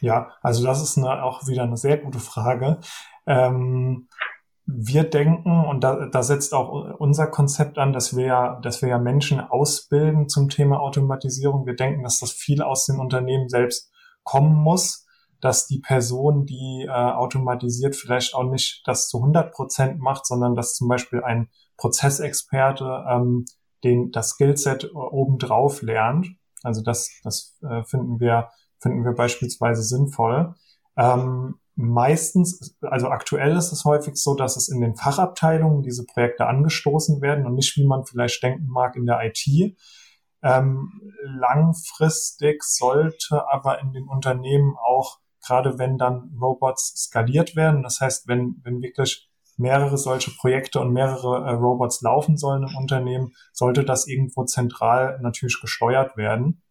Ja, 0.00 0.32
also 0.42 0.64
das 0.64 0.82
ist 0.82 0.98
eine, 0.98 1.22
auch 1.22 1.46
wieder 1.46 1.62
eine 1.62 1.76
sehr 1.76 1.96
gute 1.96 2.18
Frage. 2.18 2.80
Ähm, 3.24 4.08
wir 4.66 5.04
denken, 5.04 5.64
und 5.66 5.84
da, 5.84 6.06
da 6.06 6.22
setzt 6.24 6.52
auch 6.54 6.98
unser 6.98 7.28
Konzept 7.28 7.78
an, 7.78 7.92
dass 7.92 8.16
wir, 8.16 8.58
dass 8.62 8.82
wir 8.82 8.88
ja 8.88 8.98
Menschen 8.98 9.38
ausbilden 9.38 10.28
zum 10.28 10.48
Thema 10.48 10.80
Automatisierung. 10.80 11.66
Wir 11.66 11.76
denken, 11.76 12.02
dass 12.02 12.18
das 12.18 12.32
viel 12.32 12.62
aus 12.62 12.86
den 12.86 12.98
Unternehmen 12.98 13.48
selbst 13.48 13.92
kommen 14.24 14.54
muss, 14.54 15.06
dass 15.40 15.66
die 15.66 15.80
Person, 15.80 16.46
die 16.46 16.86
äh, 16.86 16.90
automatisiert, 16.90 17.96
vielleicht 17.96 18.34
auch 18.34 18.44
nicht 18.44 18.82
das 18.86 19.08
zu 19.08 19.18
100 19.18 19.52
Prozent 19.52 20.00
macht, 20.00 20.26
sondern 20.26 20.54
dass 20.54 20.74
zum 20.74 20.88
Beispiel 20.88 21.22
ein 21.22 21.48
Prozessexperte 21.76 23.04
ähm, 23.08 23.44
den, 23.84 24.10
das 24.10 24.30
Skillset 24.30 24.94
obendrauf 24.94 25.82
lernt. 25.82 26.28
Also 26.62 26.82
das, 26.82 27.10
das 27.24 27.56
äh, 27.62 27.82
finden 27.84 28.20
wir, 28.20 28.50
finden 28.78 29.04
wir 29.04 29.12
beispielsweise 29.12 29.82
sinnvoll. 29.82 30.54
Ähm, 30.96 31.54
meistens, 31.74 32.76
also 32.82 33.08
aktuell 33.08 33.56
ist 33.56 33.72
es 33.72 33.84
häufig 33.84 34.16
so, 34.16 34.34
dass 34.34 34.56
es 34.56 34.68
in 34.68 34.80
den 34.80 34.94
Fachabteilungen 34.94 35.82
diese 35.82 36.04
Projekte 36.04 36.46
angestoßen 36.46 37.22
werden 37.22 37.46
und 37.46 37.54
nicht, 37.54 37.76
wie 37.76 37.86
man 37.86 38.04
vielleicht 38.04 38.42
denken 38.42 38.66
mag, 38.66 38.96
in 38.96 39.06
der 39.06 39.20
IT. 39.24 39.76
Ähm, 40.42 41.12
langfristig 41.22 42.62
sollte 42.62 43.46
aber 43.50 43.80
in 43.80 43.92
den 43.92 44.08
Unternehmen 44.08 44.76
auch, 44.76 45.18
gerade 45.44 45.78
wenn 45.78 45.98
dann 45.98 46.36
Robots 46.40 46.94
skaliert 46.96 47.56
werden, 47.56 47.82
das 47.82 48.00
heißt, 48.00 48.28
wenn, 48.28 48.60
wenn 48.62 48.82
wirklich 48.82 49.30
mehrere 49.56 49.98
solche 49.98 50.30
Projekte 50.32 50.80
und 50.80 50.92
mehrere 50.92 51.44
äh, 51.46 51.52
Robots 51.52 52.00
laufen 52.00 52.36
sollen 52.36 52.66
im 52.66 52.76
Unternehmen, 52.76 53.32
sollte 53.52 53.84
das 53.84 54.06
irgendwo 54.06 54.44
zentral 54.44 55.18
natürlich 55.20 55.60
gesteuert 55.60 56.16
werden. 56.16 56.62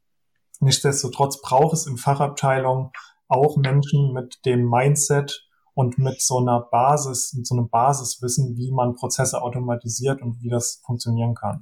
Nichtsdestotrotz 0.59 1.41
braucht 1.41 1.73
es 1.73 1.87
in 1.87 1.97
Fachabteilungen 1.97 2.91
auch 3.27 3.57
Menschen 3.57 4.11
mit 4.11 4.39
dem 4.45 4.67
Mindset 4.67 5.47
und 5.73 5.97
mit 5.97 6.21
so 6.21 6.39
einer 6.39 6.59
Basis, 6.59 7.33
mit 7.33 7.47
so 7.47 7.55
einem 7.55 7.69
Basiswissen, 7.69 8.57
wie 8.57 8.71
man 8.71 8.95
Prozesse 8.95 9.41
automatisiert 9.41 10.21
und 10.21 10.41
wie 10.41 10.49
das 10.49 10.81
funktionieren 10.85 11.35
kann. 11.35 11.61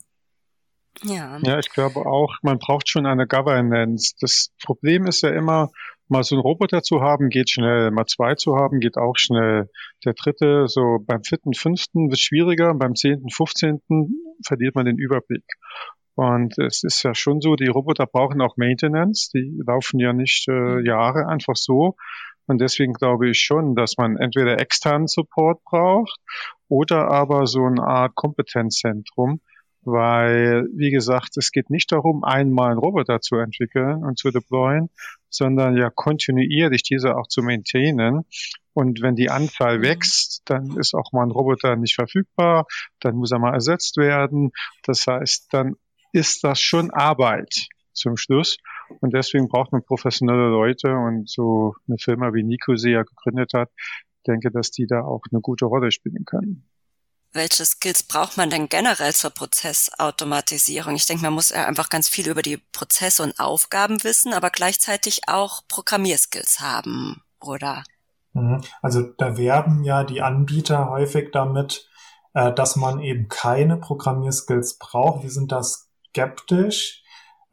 Ja. 1.04 1.38
ja, 1.44 1.60
ich 1.60 1.70
glaube 1.70 2.00
auch, 2.00 2.38
man 2.42 2.58
braucht 2.58 2.90
schon 2.90 3.06
eine 3.06 3.28
Governance. 3.28 4.16
Das 4.20 4.50
Problem 4.64 5.06
ist 5.06 5.22
ja 5.22 5.30
immer, 5.30 5.70
mal 6.10 6.24
so 6.24 6.36
einen 6.36 6.42
Roboter 6.42 6.82
zu 6.82 7.02
haben, 7.02 7.30
geht 7.30 7.50
schnell. 7.50 7.92
Mal 7.92 8.06
zwei 8.06 8.36
zu 8.36 8.56
haben, 8.56 8.80
geht 8.80 8.98
auch 8.98 9.18
schnell. 9.18 9.70
Der 10.06 10.14
dritte, 10.14 10.68
so 10.68 11.00
beim 11.06 11.24
vierten, 11.24 11.54
fünften 11.54 12.10
wird 12.10 12.20
schwieriger. 12.20 12.74
Beim 12.74 12.96
zehnten, 12.96 13.30
fünfzehnten 13.30 14.22
verliert 14.46 14.76
man 14.76 14.86
den 14.86 14.98
Überblick. 14.98 15.46
Und 16.16 16.58
es 16.58 16.84
ist 16.84 17.04
ja 17.04 17.14
schon 17.14 17.42
so, 17.42 17.56
die 17.56 17.68
Roboter 17.68 18.08
brauchen 18.08 18.42
auch 18.42 18.58
Maintenance. 18.58 19.30
Die 19.30 19.62
laufen 19.66 20.00
ja 20.00 20.14
nicht 20.14 20.48
äh, 20.48 20.52
mhm. 20.52 20.86
Jahre 20.86 21.28
einfach 21.28 21.56
so. 21.56 21.96
Und 22.48 22.62
deswegen 22.62 22.94
glaube 22.94 23.30
ich 23.30 23.40
schon, 23.42 23.76
dass 23.76 23.98
man 23.98 24.18
entweder 24.18 24.60
externen 24.60 25.08
Support 25.08 25.64
braucht 25.66 26.18
oder 26.70 27.12
aber 27.12 27.46
so 27.46 27.66
eine 27.66 27.84
Art 27.84 28.16
Kompetenzzentrum, 28.16 29.42
weil, 29.88 30.68
wie 30.76 30.92
gesagt, 30.92 31.38
es 31.38 31.52
geht 31.52 31.70
nicht 31.70 31.92
darum, 31.92 32.24
einmal 32.24 32.72
einen 32.72 32.80
Roboter 32.80 33.22
zu 33.22 33.38
entwickeln 33.38 34.04
und 34.04 34.20
zu 34.20 34.32
deployen, 34.32 34.90
sondern 35.30 35.78
ja 35.78 35.90
kontinuierlich 35.90 36.84
diese 36.84 37.16
auch 37.16 37.28
zu 37.28 37.42
maintainen. 37.42 38.26
Und 38.74 39.02
wenn 39.02 39.16
die 39.16 39.30
Anzahl 39.30 39.80
mhm. 39.80 39.84
wächst, 39.84 40.42
dann 40.46 40.78
ist 40.78 40.94
auch 40.94 41.12
mal 41.14 41.24
ein 41.24 41.32
Roboter 41.32 41.76
nicht 41.76 41.96
verfügbar, 41.96 42.68
dann 43.00 43.16
muss 43.16 43.32
er 43.32 43.40
mal 43.40 43.54
ersetzt 43.54 43.98
werden. 43.98 44.52
Das 44.84 45.08
heißt, 45.08 45.48
dann 45.52 45.76
ist 46.12 46.44
das 46.44 46.60
schon 46.60 46.92
Arbeit 46.92 47.68
zum 47.94 48.18
Schluss. 48.18 48.58
Und 49.00 49.14
deswegen 49.14 49.48
braucht 49.48 49.72
man 49.72 49.84
professionelle 49.84 50.50
Leute 50.50 50.94
und 50.94 51.30
so 51.30 51.76
eine 51.88 51.98
Firma 51.98 52.34
wie 52.34 52.44
Nico 52.44 52.76
sie 52.76 52.92
ja 52.92 53.04
gegründet 53.04 53.54
hat, 53.54 53.70
denke, 54.28 54.52
dass 54.52 54.72
die 54.72 54.86
da 54.86 55.02
auch 55.02 55.22
eine 55.32 55.42
gute 55.42 55.66
Rolle 55.66 55.92
spielen 55.92 56.26
können. 56.26 56.70
Welche 57.34 57.66
Skills 57.66 58.04
braucht 58.04 58.38
man 58.38 58.50
denn 58.50 58.70
generell 58.70 59.14
zur 59.14 59.30
Prozessautomatisierung? 59.32 60.96
Ich 60.96 61.06
denke, 61.06 61.24
man 61.24 61.34
muss 61.34 61.50
ja 61.50 61.66
einfach 61.66 61.90
ganz 61.90 62.08
viel 62.08 62.30
über 62.30 62.42
die 62.42 62.58
Prozesse 62.58 63.24
und 63.24 63.40
Aufgaben 63.40 64.04
wissen, 64.04 64.34
aber 64.34 64.50
gleichzeitig 64.50 65.22
auch 65.28 65.62
Programmierskills 65.68 66.60
haben, 66.60 67.22
oder? 67.40 67.84
Mhm. 68.34 68.64
Also 68.82 69.02
da 69.02 69.38
werben 69.38 69.84
ja 69.84 70.04
die 70.04 70.22
Anbieter 70.22 70.90
häufig 70.90 71.32
damit, 71.32 71.90
äh, 72.34 72.54
dass 72.54 72.76
man 72.76 73.00
eben 73.02 73.28
keine 73.28 73.78
Programmierskills 73.78 74.78
braucht. 74.78 75.24
Wir 75.24 75.32
sind 75.32 75.52
das 75.52 75.90
skeptisch. 76.10 77.04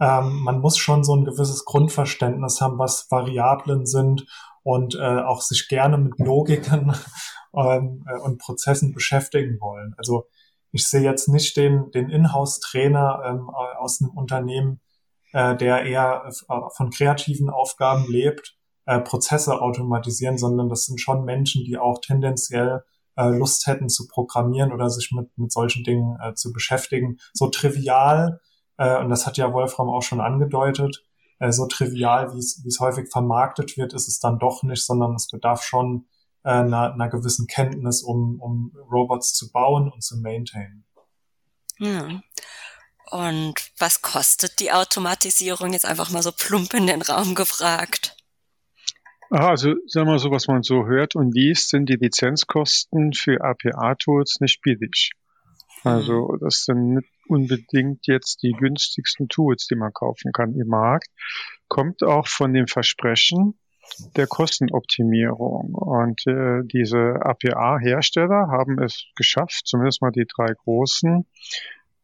Ähm, 0.00 0.40
man 0.40 0.60
muss 0.60 0.78
schon 0.78 1.04
so 1.04 1.14
ein 1.14 1.24
gewisses 1.24 1.64
Grundverständnis 1.64 2.60
haben, 2.60 2.78
was 2.78 3.10
Variablen 3.10 3.86
sind 3.86 4.26
und 4.62 4.94
äh, 4.94 5.20
auch 5.20 5.42
sich 5.42 5.68
gerne 5.68 5.98
mit 5.98 6.18
Logiken 6.18 6.94
ähm, 7.56 8.04
äh, 8.08 8.18
und 8.18 8.38
Prozessen 8.38 8.92
beschäftigen 8.92 9.60
wollen. 9.60 9.94
Also 9.96 10.26
ich 10.72 10.86
sehe 10.88 11.02
jetzt 11.02 11.28
nicht 11.28 11.56
den, 11.56 11.90
den 11.92 12.10
Inhouse-Trainer 12.10 13.22
ähm, 13.26 13.50
aus 13.50 14.00
einem 14.00 14.10
Unternehmen, 14.10 14.80
äh, 15.32 15.56
der 15.56 15.84
eher 15.84 16.24
äh, 16.26 16.32
von 16.74 16.90
kreativen 16.90 17.50
Aufgaben 17.50 18.06
lebt, 18.08 18.56
äh, 18.86 19.00
Prozesse 19.00 19.60
automatisieren, 19.60 20.38
sondern 20.38 20.68
das 20.68 20.86
sind 20.86 21.00
schon 21.00 21.24
Menschen, 21.24 21.64
die 21.64 21.78
auch 21.78 22.00
tendenziell 22.00 22.82
äh, 23.16 23.28
Lust 23.28 23.66
hätten 23.66 23.88
zu 23.88 24.08
programmieren 24.08 24.72
oder 24.72 24.90
sich 24.90 25.12
mit, 25.12 25.36
mit 25.38 25.52
solchen 25.52 25.84
Dingen 25.84 26.18
äh, 26.20 26.34
zu 26.34 26.52
beschäftigen. 26.52 27.18
So 27.32 27.48
trivial 27.48 28.40
äh, 28.76 28.98
und 28.98 29.08
das 29.10 29.26
hat 29.26 29.36
ja 29.36 29.52
Wolfram 29.52 29.88
auch 29.88 30.02
schon 30.02 30.20
angedeutet, 30.20 31.04
äh, 31.38 31.52
so 31.52 31.66
trivial, 31.66 32.34
wie 32.34 32.38
es 32.38 32.80
häufig 32.80 33.10
vermarktet 33.10 33.76
wird, 33.76 33.92
ist 33.92 34.08
es 34.08 34.18
dann 34.18 34.38
doch 34.38 34.62
nicht, 34.62 34.84
sondern 34.84 35.14
es 35.14 35.28
bedarf 35.28 35.62
schon 35.62 36.06
äh, 36.44 36.50
einer, 36.50 36.92
einer 36.92 37.08
gewissen 37.08 37.46
Kenntnis, 37.46 38.02
um, 38.02 38.40
um 38.40 38.72
Robots 38.90 39.34
zu 39.34 39.50
bauen 39.50 39.90
und 39.90 40.02
zu 40.02 40.18
maintainen. 40.18 40.84
Hm. 41.78 42.22
Und 43.10 43.54
was 43.78 44.02
kostet 44.02 44.60
die 44.60 44.72
Automatisierung? 44.72 45.72
Jetzt 45.72 45.86
einfach 45.86 46.10
mal 46.10 46.22
so 46.22 46.32
plump 46.32 46.74
in 46.74 46.86
den 46.86 47.02
Raum 47.02 47.34
gefragt. 47.34 48.16
Also 49.30 49.74
sagen 49.86 50.06
wir 50.06 50.12
mal 50.12 50.18
so, 50.18 50.30
was 50.30 50.46
man 50.46 50.62
so 50.62 50.86
hört 50.86 51.16
und 51.16 51.34
liest, 51.34 51.70
sind 51.70 51.88
die 51.88 51.96
Lizenzkosten 51.96 53.12
für 53.14 53.40
APA-Tools 53.42 54.40
nicht 54.40 54.60
billig. 54.62 55.12
Also 55.82 56.28
hm. 56.30 56.38
das 56.40 56.64
sind 56.64 56.94
nicht 56.94 57.08
unbedingt 57.26 58.06
jetzt 58.06 58.42
die 58.42 58.52
günstigsten 58.52 59.28
Tools, 59.28 59.66
die 59.66 59.76
man 59.76 59.92
kaufen 59.92 60.32
kann 60.32 60.54
im 60.54 60.68
Markt. 60.68 61.08
Kommt 61.68 62.02
auch 62.02 62.28
von 62.28 62.52
dem 62.52 62.66
Versprechen 62.66 63.58
der 64.16 64.26
Kostenoptimierung. 64.26 65.74
Und 65.74 66.26
äh, 66.26 66.62
diese 66.64 67.16
APA-Hersteller 67.20 68.48
haben 68.48 68.82
es 68.82 69.06
geschafft, 69.16 69.62
zumindest 69.66 70.02
mal 70.02 70.10
die 70.10 70.26
drei 70.26 70.52
großen, 70.52 71.26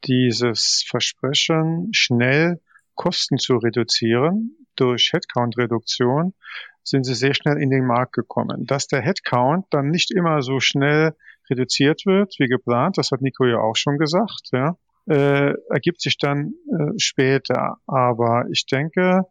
dieses 0.05 0.85
Versprechen 0.89 1.89
schnell 1.93 2.61
Kosten 2.95 3.39
zu 3.39 3.57
reduzieren 3.57 4.57
durch 4.77 5.13
Headcount-Reduktion 5.13 6.35
sind 6.83 7.05
sie 7.05 7.15
sehr 7.15 7.35
schnell 7.35 7.59
in 7.59 7.71
den 7.71 7.87
Markt 7.87 8.15
gekommen. 8.15 8.67
Dass 8.67 8.87
der 8.87 9.03
Headcount 9.03 9.67
dann 9.71 9.91
nicht 9.91 10.11
immer 10.11 10.43
so 10.43 10.61
schnell 10.61 11.15
reduziert 11.49 12.07
wird 12.07 12.35
wie 12.39 12.47
geplant, 12.47 12.99
das 12.99 13.11
hat 13.11 13.21
Nico 13.21 13.45
ja 13.45 13.59
auch 13.59 13.77
schon 13.77 13.99
gesagt, 13.99 14.51
ja, 14.53 14.77
äh, 15.07 15.55
ergibt 15.71 16.01
sich 16.01 16.17
dann 16.19 16.55
äh, 16.69 16.93
später. 16.99 17.77
Aber 17.87 18.47
ich 18.51 18.67
denke, 18.67 19.23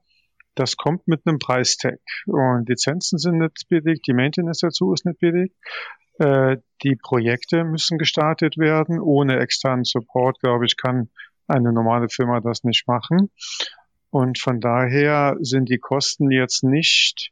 das 0.59 0.75
kommt 0.75 1.07
mit 1.07 1.25
einem 1.25 1.39
Preistag. 1.39 1.99
Und 2.25 2.67
Lizenzen 2.67 3.17
sind 3.17 3.37
nicht 3.37 3.67
billig, 3.69 4.01
die 4.01 4.13
Maintenance 4.13 4.59
dazu 4.59 4.93
ist 4.93 5.05
nicht 5.05 5.19
billig. 5.19 5.53
Äh, 6.19 6.57
die 6.83 6.95
Projekte 6.95 7.63
müssen 7.63 7.97
gestartet 7.97 8.57
werden. 8.57 8.99
Ohne 8.99 9.39
externen 9.39 9.85
Support, 9.85 10.39
glaube 10.41 10.65
ich, 10.65 10.75
kann 10.75 11.09
eine 11.47 11.71
normale 11.71 12.09
Firma 12.09 12.41
das 12.41 12.63
nicht 12.63 12.87
machen. 12.87 13.31
Und 14.09 14.37
von 14.37 14.59
daher 14.59 15.37
sind 15.39 15.69
die 15.69 15.77
Kosten 15.77 16.29
jetzt 16.29 16.63
nicht 16.63 17.31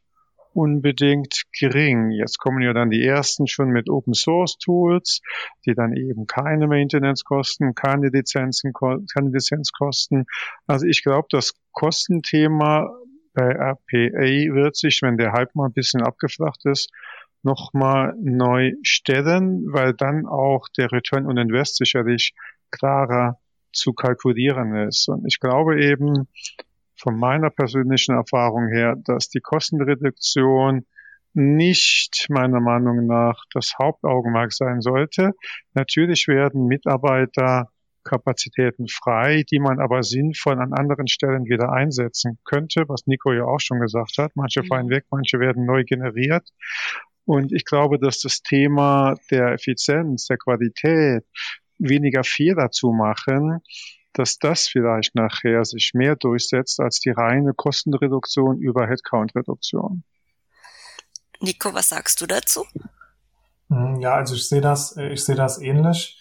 unbedingt 0.54 1.42
gering. 1.52 2.10
Jetzt 2.10 2.38
kommen 2.38 2.62
ja 2.62 2.72
dann 2.72 2.90
die 2.90 3.04
ersten 3.04 3.46
schon 3.46 3.68
mit 3.68 3.90
Open 3.90 4.14
Source 4.14 4.56
Tools, 4.56 5.20
die 5.66 5.74
dann 5.74 5.94
eben 5.94 6.26
keine 6.26 6.66
Maintenance 6.66 7.24
kosten, 7.24 7.74
keine 7.74 8.08
Lizenzen, 8.08 8.72
keine 8.72 9.30
Lizenz 9.30 9.70
kosten. 9.72 10.24
Also 10.66 10.86
ich 10.86 11.02
glaube, 11.02 11.28
das 11.30 11.52
Kostenthema 11.72 12.90
bei 13.34 13.50
RPA 13.50 14.54
wird 14.54 14.76
sich, 14.76 15.00
wenn 15.02 15.16
der 15.16 15.32
Hype 15.32 15.54
mal 15.54 15.66
ein 15.66 15.72
bisschen 15.72 16.02
abgeflacht 16.02 16.64
ist, 16.66 16.90
nochmal 17.42 18.14
neu 18.20 18.72
stellen, 18.82 19.66
weil 19.72 19.94
dann 19.94 20.26
auch 20.26 20.68
der 20.76 20.92
Return 20.92 21.26
on 21.26 21.38
Invest 21.38 21.76
sicherlich 21.76 22.34
klarer 22.70 23.38
zu 23.72 23.92
kalkulieren 23.92 24.74
ist. 24.88 25.08
Und 25.08 25.24
ich 25.26 25.40
glaube 25.40 25.82
eben 25.82 26.28
von 26.96 27.16
meiner 27.18 27.50
persönlichen 27.50 28.14
Erfahrung 28.14 28.68
her, 28.68 28.96
dass 29.04 29.28
die 29.28 29.40
Kostenreduktion 29.40 30.84
nicht 31.34 32.26
meiner 32.30 32.60
Meinung 32.60 33.06
nach 33.06 33.44
das 33.52 33.74
Hauptaugenmerk 33.78 34.52
sein 34.52 34.80
sollte. 34.80 35.32
Natürlich 35.74 36.26
werden 36.26 36.66
Mitarbeiter 36.66 37.70
Kapazitäten 38.04 38.88
frei, 38.88 39.44
die 39.50 39.58
man 39.58 39.80
aber 39.80 40.02
sinnvoll 40.02 40.60
an 40.60 40.72
anderen 40.72 41.08
Stellen 41.08 41.44
wieder 41.44 41.72
einsetzen 41.72 42.38
könnte, 42.44 42.84
was 42.88 43.06
Nico 43.06 43.32
ja 43.32 43.44
auch 43.44 43.60
schon 43.60 43.80
gesagt 43.80 44.18
hat. 44.18 44.32
Manche 44.34 44.62
mhm. 44.62 44.66
fallen 44.66 44.90
weg, 44.90 45.04
manche 45.10 45.38
werden 45.38 45.66
neu 45.66 45.84
generiert. 45.84 46.48
Und 47.24 47.52
ich 47.52 47.64
glaube, 47.64 47.98
dass 47.98 48.20
das 48.20 48.42
Thema 48.42 49.16
der 49.30 49.52
Effizienz, 49.52 50.26
der 50.26 50.38
Qualität, 50.38 51.24
weniger 51.78 52.24
Fehler 52.24 52.70
zu 52.70 52.90
machen, 52.90 53.60
dass 54.12 54.38
das 54.38 54.66
vielleicht 54.66 55.14
nachher 55.14 55.64
sich 55.64 55.92
mehr 55.94 56.16
durchsetzt 56.16 56.80
als 56.80 57.00
die 57.00 57.10
reine 57.10 57.52
Kostenreduktion 57.54 58.58
über 58.58 58.88
Headcount-Reduktion. 58.88 60.02
Nico, 61.40 61.72
was 61.72 61.90
sagst 61.90 62.20
du 62.20 62.26
dazu? 62.26 62.64
Hm, 63.68 64.00
ja, 64.00 64.14
also 64.14 64.34
ich 64.34 64.48
sehe 64.48 64.60
das, 64.60 64.96
ich 64.96 65.24
sehe 65.24 65.36
das 65.36 65.60
ähnlich. 65.60 66.18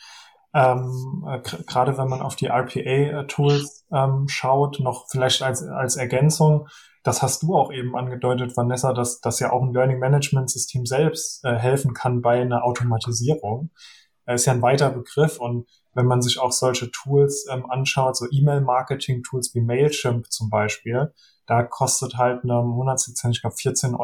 Ähm, 0.57 1.23
äh, 1.27 1.39
Gerade 1.67 1.99
wenn 1.99 2.07
man 2.07 2.21
auf 2.21 2.35
die 2.35 2.47
RPA-Tools 2.47 3.85
ähm, 3.93 4.27
schaut, 4.27 4.79
noch 4.79 5.05
vielleicht 5.07 5.43
als, 5.43 5.61
als 5.61 5.97
Ergänzung, 5.97 6.67
das 7.03 7.21
hast 7.21 7.43
du 7.43 7.55
auch 7.55 7.71
eben 7.71 7.95
angedeutet, 7.95 8.57
Vanessa, 8.57 8.91
dass, 8.91 9.21
dass 9.21 9.39
ja 9.39 9.51
auch 9.51 9.61
ein 9.61 9.71
Learning 9.71 9.99
Management 9.99 10.49
System 10.49 10.87
selbst 10.87 11.45
äh, 11.45 11.55
helfen 11.55 11.93
kann 11.93 12.21
bei 12.23 12.41
einer 12.41 12.63
Automatisierung. 12.63 13.69
Das 14.25 14.41
ist 14.41 14.45
ja 14.47 14.53
ein 14.53 14.63
weiter 14.63 14.89
Begriff 14.89 15.39
und 15.39 15.67
wenn 15.93 16.07
man 16.07 16.23
sich 16.23 16.39
auch 16.39 16.51
solche 16.51 16.89
Tools 16.89 17.45
ähm, 17.51 17.69
anschaut, 17.69 18.17
so 18.17 18.25
E-Mail-Marketing-Tools 18.29 19.53
wie 19.53 19.61
Mailchimp 19.61 20.31
zum 20.31 20.49
Beispiel, 20.49 21.13
da 21.45 21.61
kostet 21.61 22.17
halt 22.17 22.43
eine 22.43 22.63
Monatslizenz, 22.63 23.37
ich 23.37 23.41
glaube 23.41 23.55
14,99 23.55 23.95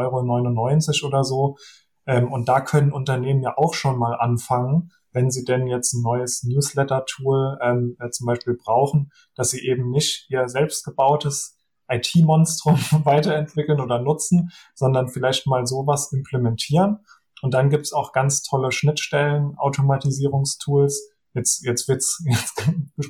Euro 1.02 1.08
oder 1.08 1.24
so. 1.24 1.58
Ähm, 2.06 2.32
und 2.32 2.48
da 2.48 2.62
können 2.62 2.92
Unternehmen 2.92 3.42
ja 3.42 3.58
auch 3.58 3.74
schon 3.74 3.98
mal 3.98 4.14
anfangen, 4.14 4.92
wenn 5.14 5.32
sie 5.32 5.46
denn 5.46 5.68
jetzt 5.68 5.94
ein 5.94 6.02
neues 6.02 6.44
Newsletter-Tool 6.44 7.60
ähm, 7.62 7.96
äh, 8.00 8.10
zum 8.10 8.28
Beispiel 8.28 8.56
brauchen, 8.56 9.12
dass 9.36 9.52
sie 9.52 9.66
eben 9.66 9.90
nicht 9.90 10.30
ihr 10.30 10.50
selbstgebautes 10.50 11.58
IT-Monstrum 11.88 12.76
weiterentwickeln 13.06 13.80
oder 13.80 14.00
nutzen, 14.00 14.52
sondern 14.76 15.08
vielleicht 15.08 15.48
mal 15.48 15.66
sowas 15.66 16.12
implementieren. 16.12 17.00
Und 17.42 17.54
dann 17.54 17.70
gibt's 17.70 17.94
auch 17.94 18.14
ganz 18.14 18.42
tolle 18.42 18.72
Schnittstellen, 18.72 19.56
Automatisierungstools. 19.58 21.10
Jetzt, 21.34 21.66
jetzt 21.66 21.88
wird's, 21.88 22.24
jetzt 22.26 22.56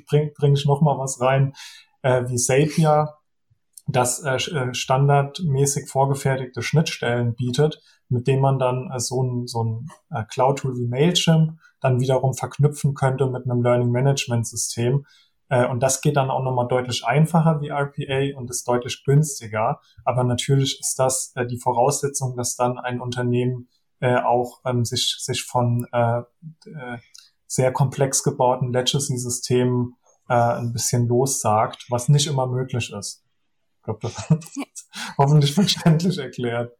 bringe 0.07 0.31
bring 0.35 0.53
ich 0.53 0.65
noch 0.65 0.81
mal 0.81 0.97
was 0.97 1.21
rein, 1.21 1.53
äh, 2.01 2.23
wie 2.27 2.37
Zapier, 2.37 3.13
das 3.87 4.23
äh, 4.23 4.35
äh, 4.35 4.73
standardmäßig 4.73 5.89
vorgefertigte 5.89 6.61
Schnittstellen 6.61 7.35
bietet, 7.35 7.81
mit 8.09 8.27
denen 8.27 8.41
man 8.41 8.59
dann 8.59 8.89
äh, 8.91 8.99
so 8.99 9.21
ein, 9.23 9.47
so 9.47 9.63
ein 9.63 9.87
äh, 10.09 10.23
Cloud-Tool 10.25 10.77
wie 10.77 10.87
Mailchimp 10.87 11.59
dann 11.83 11.99
wiederum 11.99 12.33
verknüpfen 12.33 12.93
könnte 12.93 13.27
mit 13.27 13.45
einem 13.45 13.61
Learning 13.61 13.91
Management 13.91 14.47
System. 14.47 15.05
Äh, 15.49 15.67
und 15.67 15.81
das 15.81 16.01
geht 16.01 16.17
dann 16.17 16.31
auch 16.31 16.43
nochmal 16.43 16.67
deutlich 16.67 17.05
einfacher 17.05 17.61
wie 17.61 17.69
RPA 17.69 18.37
und 18.37 18.49
ist 18.49 18.67
deutlich 18.67 19.03
günstiger. 19.05 19.79
Aber 20.05 20.23
natürlich 20.23 20.79
ist 20.79 20.97
das 20.97 21.31
äh, 21.35 21.45
die 21.45 21.59
Voraussetzung, 21.59 22.35
dass 22.37 22.55
dann 22.55 22.79
ein 22.79 23.01
Unternehmen 23.01 23.67
äh, 23.99 24.17
auch 24.17 24.61
ähm, 24.65 24.85
sich, 24.85 25.17
sich 25.19 25.43
von 25.43 25.85
äh, 25.91 26.21
sehr 27.47 27.71
komplex 27.71 28.23
gebauten 28.23 28.73
Legacy-Systemen 28.73 29.95
äh, 30.29 30.33
ein 30.33 30.73
bisschen 30.73 31.07
lossagt, 31.07 31.85
was 31.89 32.09
nicht 32.09 32.27
immer 32.27 32.47
möglich 32.47 32.91
ist. 32.91 33.23
Ich 33.77 33.83
glaube, 33.83 33.99
das 34.01 34.29
ist 34.73 34.89
hoffentlich 35.17 35.53
verständlich 35.53 36.17
erklärt. 36.17 36.73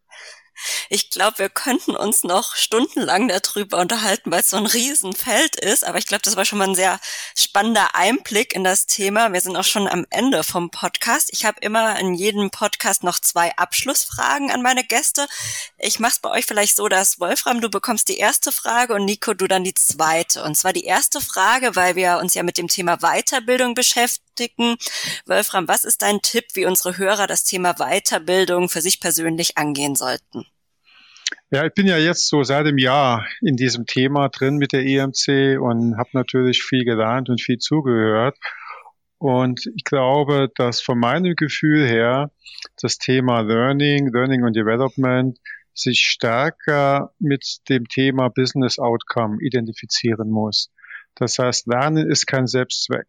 Ich 0.90 1.10
glaube, 1.10 1.40
wir 1.40 1.50
könnten 1.50 1.96
uns 1.96 2.24
noch 2.24 2.56
stundenlang 2.56 3.28
darüber 3.28 3.80
unterhalten, 3.80 4.32
weil 4.32 4.42
es 4.42 4.50
so 4.50 4.58
ein 4.58 4.66
Riesenfeld 4.66 5.56
ist. 5.56 5.86
Aber 5.86 5.98
ich 5.98 6.08
glaube, 6.08 6.22
das 6.24 6.36
war 6.36 6.46
schon 6.46 6.60
mal 6.60 6.68
ein 6.68 6.76
sehr 6.76 7.00
spannender 7.38 7.96
Einblick 7.96 8.54
in 8.54 8.64
das 8.64 8.86
Thema. 8.86 9.34
Wir 9.34 9.42
sind 9.42 9.56
auch 9.56 9.64
schon 9.64 9.88
am 9.88 10.06
Ende 10.10 10.44
vom 10.44 10.70
Podcast. 10.70 11.30
Ich 11.32 11.46
habe 11.46 11.60
immer 11.62 12.00
in 12.00 12.14
jedem 12.14 12.52
Podcast 12.52 13.04
noch 13.04 13.20
zwei 13.20 13.56
Abschlussfragen 13.56 14.52
an 14.52 14.62
meine 14.62 14.84
Gäste. 14.84 15.28
Ich 15.78 16.00
mache 16.00 16.14
es 16.14 16.20
bei 16.20 16.30
euch 16.30 16.46
vielleicht 16.46 16.76
so, 16.76 16.88
dass 16.88 17.20
Wolfram, 17.20 17.62
du 17.62 17.70
bekommst 17.70 18.10
die 18.10 18.18
erste 18.18 18.52
Frage 18.52 18.94
und 18.94 19.06
Nico, 19.06 19.34
du 19.34 19.48
dann 19.48 19.64
die 19.64 19.74
zweite. 19.74 20.44
Und 20.44 20.56
zwar 20.56 20.74
die 20.74 20.86
erste 20.86 21.22
Frage, 21.22 21.76
weil 21.76 21.96
wir 21.96 22.18
uns 22.18 22.34
ja 22.34 22.44
mit 22.44 22.58
dem 22.58 22.68
Thema 22.68 22.98
Weiterbildung 22.98 23.74
beschäftigen. 23.74 24.78
Wolfram, 25.26 25.68
was 25.68 25.84
ist 25.84 26.02
dein 26.02 26.22
Tipp, 26.22 26.46
wie 26.54 26.66
unsere 26.66 26.98
Hörer 26.98 27.28
das 27.28 27.44
Thema 27.44 27.74
Weiterbildung 27.76 28.70
für 28.70 28.82
sich 28.82 29.00
persönlich 29.00 29.58
angehen 29.58 29.96
sollten? 29.96 30.46
Ja, 31.54 31.68
ich 31.68 31.74
bin 31.76 31.86
ja 31.86 32.00
jetzt 32.00 32.30
so 32.30 32.42
seit 32.42 32.66
einem 32.66 32.80
Jahr 32.80 33.28
in 33.40 33.56
diesem 33.56 33.86
Thema 33.86 34.30
drin 34.30 34.58
mit 34.58 34.74
der 34.74 34.84
EMC 34.88 35.62
und 35.62 36.00
habe 36.00 36.10
natürlich 36.14 36.64
viel 36.64 36.84
gelernt 36.84 37.30
und 37.30 37.40
viel 37.40 37.60
zugehört. 37.60 38.36
Und 39.20 39.70
ich 39.76 39.84
glaube, 39.84 40.50
dass 40.56 40.82
von 40.82 40.98
meinem 40.98 41.36
Gefühl 41.36 41.88
her 41.88 42.32
das 42.82 42.98
Thema 42.98 43.42
Learning, 43.42 44.12
Learning 44.12 44.44
und 44.44 44.56
Development 44.56 45.38
sich 45.76 46.00
stärker 46.00 47.14
mit 47.20 47.60
dem 47.70 47.88
Thema 47.88 48.30
Business 48.30 48.80
Outcome 48.80 49.38
identifizieren 49.40 50.32
muss. 50.32 50.72
Das 51.14 51.38
heißt, 51.38 51.68
Lernen 51.68 52.10
ist 52.10 52.26
kein 52.26 52.48
Selbstzweck 52.48 53.06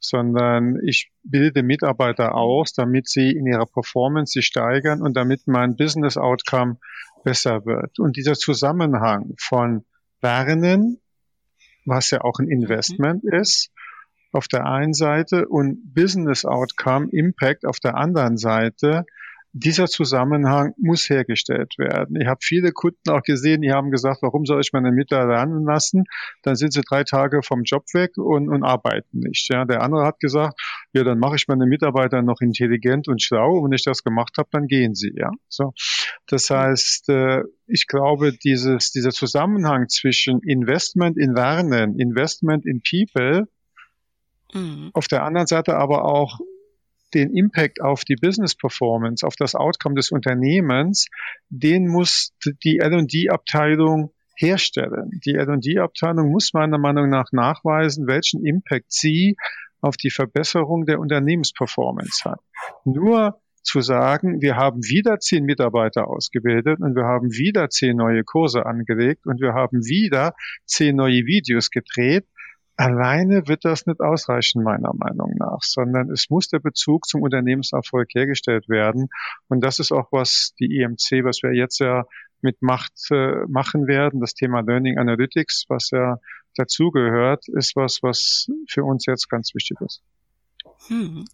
sondern 0.00 0.78
ich 0.82 1.12
bilde 1.22 1.62
Mitarbeiter 1.62 2.34
aus, 2.34 2.72
damit 2.72 3.08
sie 3.08 3.30
in 3.30 3.46
ihrer 3.46 3.66
Performance 3.66 4.32
sich 4.32 4.46
steigern 4.46 5.02
und 5.02 5.14
damit 5.14 5.46
mein 5.46 5.76
Business 5.76 6.16
Outcome 6.16 6.78
besser 7.22 7.64
wird. 7.66 7.98
Und 7.98 8.16
dieser 8.16 8.34
Zusammenhang 8.34 9.34
von 9.38 9.84
Lernen, 10.22 11.00
was 11.84 12.10
ja 12.10 12.20
auch 12.20 12.38
ein 12.38 12.48
Investment 12.48 13.24
mhm. 13.24 13.34
ist, 13.34 13.70
auf 14.32 14.46
der 14.46 14.66
einen 14.66 14.92
Seite 14.92 15.48
und 15.48 15.94
Business 15.94 16.44
Outcome, 16.44 17.08
Impact 17.10 17.66
auf 17.66 17.80
der 17.80 17.96
anderen 17.96 18.36
Seite, 18.36 19.04
dieser 19.52 19.86
Zusammenhang 19.86 20.74
muss 20.78 21.08
hergestellt 21.10 21.74
werden. 21.76 22.20
Ich 22.20 22.26
habe 22.26 22.38
viele 22.42 22.72
Kunden 22.72 23.10
auch 23.10 23.22
gesehen, 23.22 23.62
die 23.62 23.72
haben 23.72 23.90
gesagt, 23.90 24.22
warum 24.22 24.46
soll 24.46 24.60
ich 24.60 24.72
meine 24.72 24.92
Mitarbeiter 24.92 25.28
lernen 25.28 25.64
lassen? 25.64 26.04
Dann 26.42 26.54
sind 26.54 26.72
sie 26.72 26.82
drei 26.82 27.04
Tage 27.04 27.42
vom 27.42 27.64
Job 27.64 27.84
weg 27.92 28.16
und, 28.16 28.48
und 28.48 28.62
arbeiten 28.62 29.18
nicht. 29.18 29.48
Ja, 29.50 29.64
der 29.64 29.82
andere 29.82 30.04
hat 30.06 30.20
gesagt, 30.20 30.60
ja, 30.92 31.02
dann 31.02 31.18
mache 31.18 31.36
ich 31.36 31.48
meine 31.48 31.66
Mitarbeiter 31.66 32.22
noch 32.22 32.40
intelligent 32.40 33.08
und 33.08 33.22
schlau. 33.22 33.58
Und 33.58 33.64
wenn 33.64 33.72
ich 33.72 33.84
das 33.84 34.04
gemacht 34.04 34.36
habe, 34.38 34.48
dann 34.52 34.66
gehen 34.66 34.94
sie. 34.94 35.12
Ja, 35.16 35.30
so. 35.48 35.72
Das 36.26 36.48
heißt, 36.50 37.08
äh, 37.08 37.42
ich 37.66 37.86
glaube, 37.86 38.32
dieses, 38.32 38.92
dieser 38.92 39.10
Zusammenhang 39.10 39.88
zwischen 39.88 40.40
Investment 40.42 41.18
in 41.18 41.34
Lernen, 41.34 41.98
Investment 41.98 42.66
in 42.66 42.82
People, 42.82 43.48
mhm. 44.54 44.90
auf 44.92 45.08
der 45.08 45.24
anderen 45.24 45.46
Seite 45.46 45.76
aber 45.76 46.04
auch 46.04 46.38
den 47.14 47.34
Impact 47.34 47.80
auf 47.80 48.04
die 48.04 48.16
Business 48.16 48.54
Performance, 48.54 49.26
auf 49.26 49.36
das 49.36 49.54
Outcome 49.54 49.94
des 49.94 50.10
Unternehmens, 50.10 51.06
den 51.48 51.86
muss 51.86 52.32
die 52.64 52.78
L&D-Abteilung 52.78 54.12
herstellen. 54.36 55.20
Die 55.24 55.34
L&D-Abteilung 55.34 56.30
muss 56.30 56.52
meiner 56.52 56.78
Meinung 56.78 57.08
nach 57.08 57.32
nachweisen, 57.32 58.06
welchen 58.06 58.44
Impact 58.44 58.92
sie 58.92 59.36
auf 59.80 59.96
die 59.96 60.10
Verbesserung 60.10 60.86
der 60.86 60.98
Unternehmensperformance 60.98 62.24
hat. 62.24 62.40
Nur 62.84 63.40
zu 63.62 63.80
sagen, 63.80 64.40
wir 64.40 64.56
haben 64.56 64.82
wieder 64.82 65.18
zehn 65.18 65.44
Mitarbeiter 65.44 66.08
ausgebildet 66.08 66.80
und 66.80 66.96
wir 66.96 67.04
haben 67.04 67.30
wieder 67.30 67.68
zehn 67.68 67.96
neue 67.96 68.24
Kurse 68.24 68.64
angelegt 68.64 69.26
und 69.26 69.40
wir 69.40 69.52
haben 69.52 69.84
wieder 69.84 70.34
zehn 70.64 70.96
neue 70.96 71.26
Videos 71.26 71.70
gedreht, 71.70 72.26
Alleine 72.80 73.46
wird 73.46 73.66
das 73.66 73.84
nicht 73.84 74.00
ausreichen, 74.00 74.62
meiner 74.62 74.94
Meinung 74.94 75.34
nach, 75.38 75.60
sondern 75.60 76.10
es 76.10 76.30
muss 76.30 76.48
der 76.48 76.60
Bezug 76.60 77.06
zum 77.06 77.20
Unternehmenserfolg 77.20 78.08
hergestellt 78.14 78.70
werden. 78.70 79.08
Und 79.48 79.62
das 79.62 79.80
ist 79.80 79.92
auch, 79.92 80.10
was 80.12 80.54
die 80.58 80.80
EMC, 80.80 81.22
was 81.24 81.42
wir 81.42 81.52
jetzt 81.52 81.78
ja 81.78 82.06
mit 82.40 82.62
Macht 82.62 82.94
äh, 83.10 83.44
machen 83.48 83.86
werden, 83.86 84.20
das 84.20 84.32
Thema 84.32 84.60
Learning 84.60 84.96
Analytics, 84.96 85.66
was 85.68 85.90
ja 85.90 86.20
dazugehört, 86.56 87.48
ist 87.48 87.76
was, 87.76 88.02
was 88.02 88.48
für 88.66 88.84
uns 88.84 89.04
jetzt 89.04 89.28
ganz 89.28 89.54
wichtig 89.54 89.78
ist. 89.82 90.02
Hm. 90.88 91.26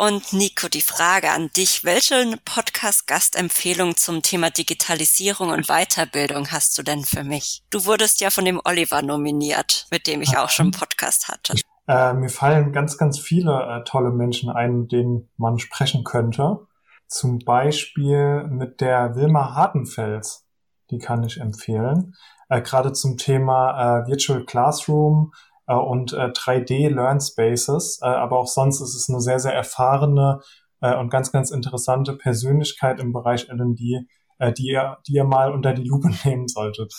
Und 0.00 0.32
Nico, 0.32 0.68
die 0.68 0.80
Frage 0.80 1.32
an 1.32 1.50
dich. 1.56 1.82
Welche 1.82 2.38
Podcast-Gastempfehlung 2.44 3.96
zum 3.96 4.22
Thema 4.22 4.48
Digitalisierung 4.48 5.48
und 5.48 5.66
Weiterbildung 5.66 6.52
hast 6.52 6.78
du 6.78 6.84
denn 6.84 7.02
für 7.02 7.24
mich? 7.24 7.64
Du 7.70 7.84
wurdest 7.84 8.20
ja 8.20 8.30
von 8.30 8.44
dem 8.44 8.60
Oliver 8.64 9.02
nominiert, 9.02 9.88
mit 9.90 10.06
dem 10.06 10.22
ich 10.22 10.38
auch 10.38 10.50
schon 10.50 10.66
einen 10.66 10.70
Podcast 10.70 11.26
hatte. 11.26 11.54
Äh, 11.88 12.14
mir 12.14 12.28
fallen 12.28 12.72
ganz, 12.72 12.96
ganz 12.96 13.18
viele 13.18 13.50
äh, 13.50 13.82
tolle 13.82 14.12
Menschen 14.12 14.50
ein, 14.50 14.82
mit 14.82 14.92
denen 14.92 15.30
man 15.36 15.58
sprechen 15.58 16.04
könnte. 16.04 16.60
Zum 17.08 17.40
Beispiel 17.40 18.44
mit 18.44 18.80
der 18.80 19.16
Wilma 19.16 19.56
Hartenfels. 19.56 20.46
Die 20.92 20.98
kann 20.98 21.24
ich 21.24 21.40
empfehlen. 21.40 22.14
Äh, 22.48 22.62
Gerade 22.62 22.92
zum 22.92 23.16
Thema 23.16 24.04
äh, 24.04 24.06
Virtual 24.06 24.44
Classroom 24.44 25.32
äh, 25.68 25.74
und 25.74 26.12
äh, 26.12 26.30
3D-Learn-Spaces. 26.32 28.00
Äh, 28.02 28.06
aber 28.06 28.38
auch 28.38 28.48
sonst 28.48 28.80
ist 28.80 28.94
es 28.94 29.08
eine 29.08 29.20
sehr, 29.20 29.38
sehr 29.38 29.54
erfahrene 29.54 30.40
äh, 30.80 30.94
und 30.96 31.10
ganz, 31.10 31.30
ganz 31.30 31.50
interessante 31.50 32.14
Persönlichkeit 32.14 32.98
im 32.98 33.12
Bereich 33.12 33.48
L&D, 33.48 34.06
äh, 34.38 34.52
die, 34.52 34.68
ihr, 34.68 34.98
die 35.06 35.12
ihr 35.12 35.24
mal 35.24 35.52
unter 35.52 35.72
die 35.74 35.84
Lupe 35.84 36.10
nehmen 36.24 36.48
solltet. 36.48 36.92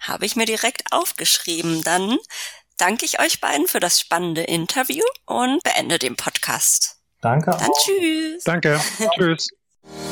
Habe 0.00 0.26
ich 0.26 0.36
mir 0.36 0.46
direkt 0.46 0.92
aufgeschrieben. 0.92 1.82
Dann 1.84 2.18
danke 2.78 3.04
ich 3.04 3.20
euch 3.20 3.40
beiden 3.40 3.68
für 3.68 3.80
das 3.80 4.00
spannende 4.00 4.42
Interview 4.42 5.04
und 5.26 5.62
beende 5.62 5.98
den 5.98 6.16
Podcast. 6.16 6.96
Danke. 7.20 7.50
Dann 7.50 7.70
auch. 7.70 7.84
tschüss. 7.84 8.44
Danke. 8.44 8.80
tschüss. 9.16 9.48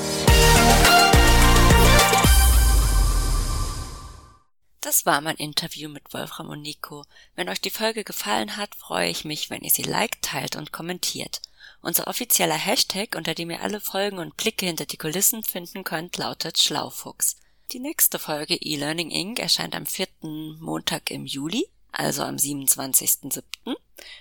Das 4.80 5.06
war 5.06 5.20
mein 5.20 5.36
Interview 5.36 5.88
mit 5.88 6.14
Wolfram 6.14 6.50
und 6.50 6.62
Nico. 6.62 7.04
Wenn 7.34 7.48
euch 7.48 7.60
die 7.60 7.70
Folge 7.70 8.04
gefallen 8.04 8.56
hat, 8.56 8.74
freue 8.76 9.10
ich 9.10 9.24
mich, 9.24 9.50
wenn 9.50 9.62
ihr 9.62 9.70
sie 9.70 9.82
liked, 9.82 10.22
teilt 10.22 10.54
und 10.54 10.72
kommentiert. 10.72 11.42
Unser 11.80 12.06
offizieller 12.06 12.56
Hashtag, 12.56 13.14
unter 13.16 13.34
dem 13.34 13.50
ihr 13.50 13.60
alle 13.62 13.80
Folgen 13.80 14.18
und 14.18 14.36
Blicke 14.36 14.66
hinter 14.66 14.86
die 14.86 14.96
Kulissen 14.96 15.42
finden 15.42 15.84
könnt, 15.84 16.16
lautet 16.16 16.58
Schlaufuchs. 16.58 17.36
Die 17.72 17.80
nächste 17.80 18.18
Folge 18.18 18.58
eLearning 18.60 19.10
Inc. 19.10 19.40
erscheint 19.40 19.74
am 19.74 19.84
vierten 19.84 20.58
Montag 20.60 21.10
im 21.10 21.26
Juli, 21.26 21.68
also 21.92 22.22
am 22.22 22.36
27.07. 22.36 23.42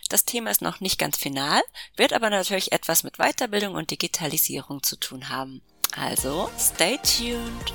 Das 0.10 0.26
Thema 0.26 0.50
ist 0.50 0.62
noch 0.62 0.80
nicht 0.80 1.00
ganz 1.00 1.18
final, 1.18 1.62
wird 1.96 2.14
aber 2.14 2.30
natürlich 2.30 2.72
etwas 2.72 3.04
mit 3.04 3.18
Weiterbildung 3.18 3.76
und 3.76 3.92
Digitalisierung 3.92 4.84
zu 4.84 4.98
tun 4.98 5.30
haben. 5.30 5.62
Also, 5.96 6.50
stay 6.60 6.98
tuned! 6.98 7.74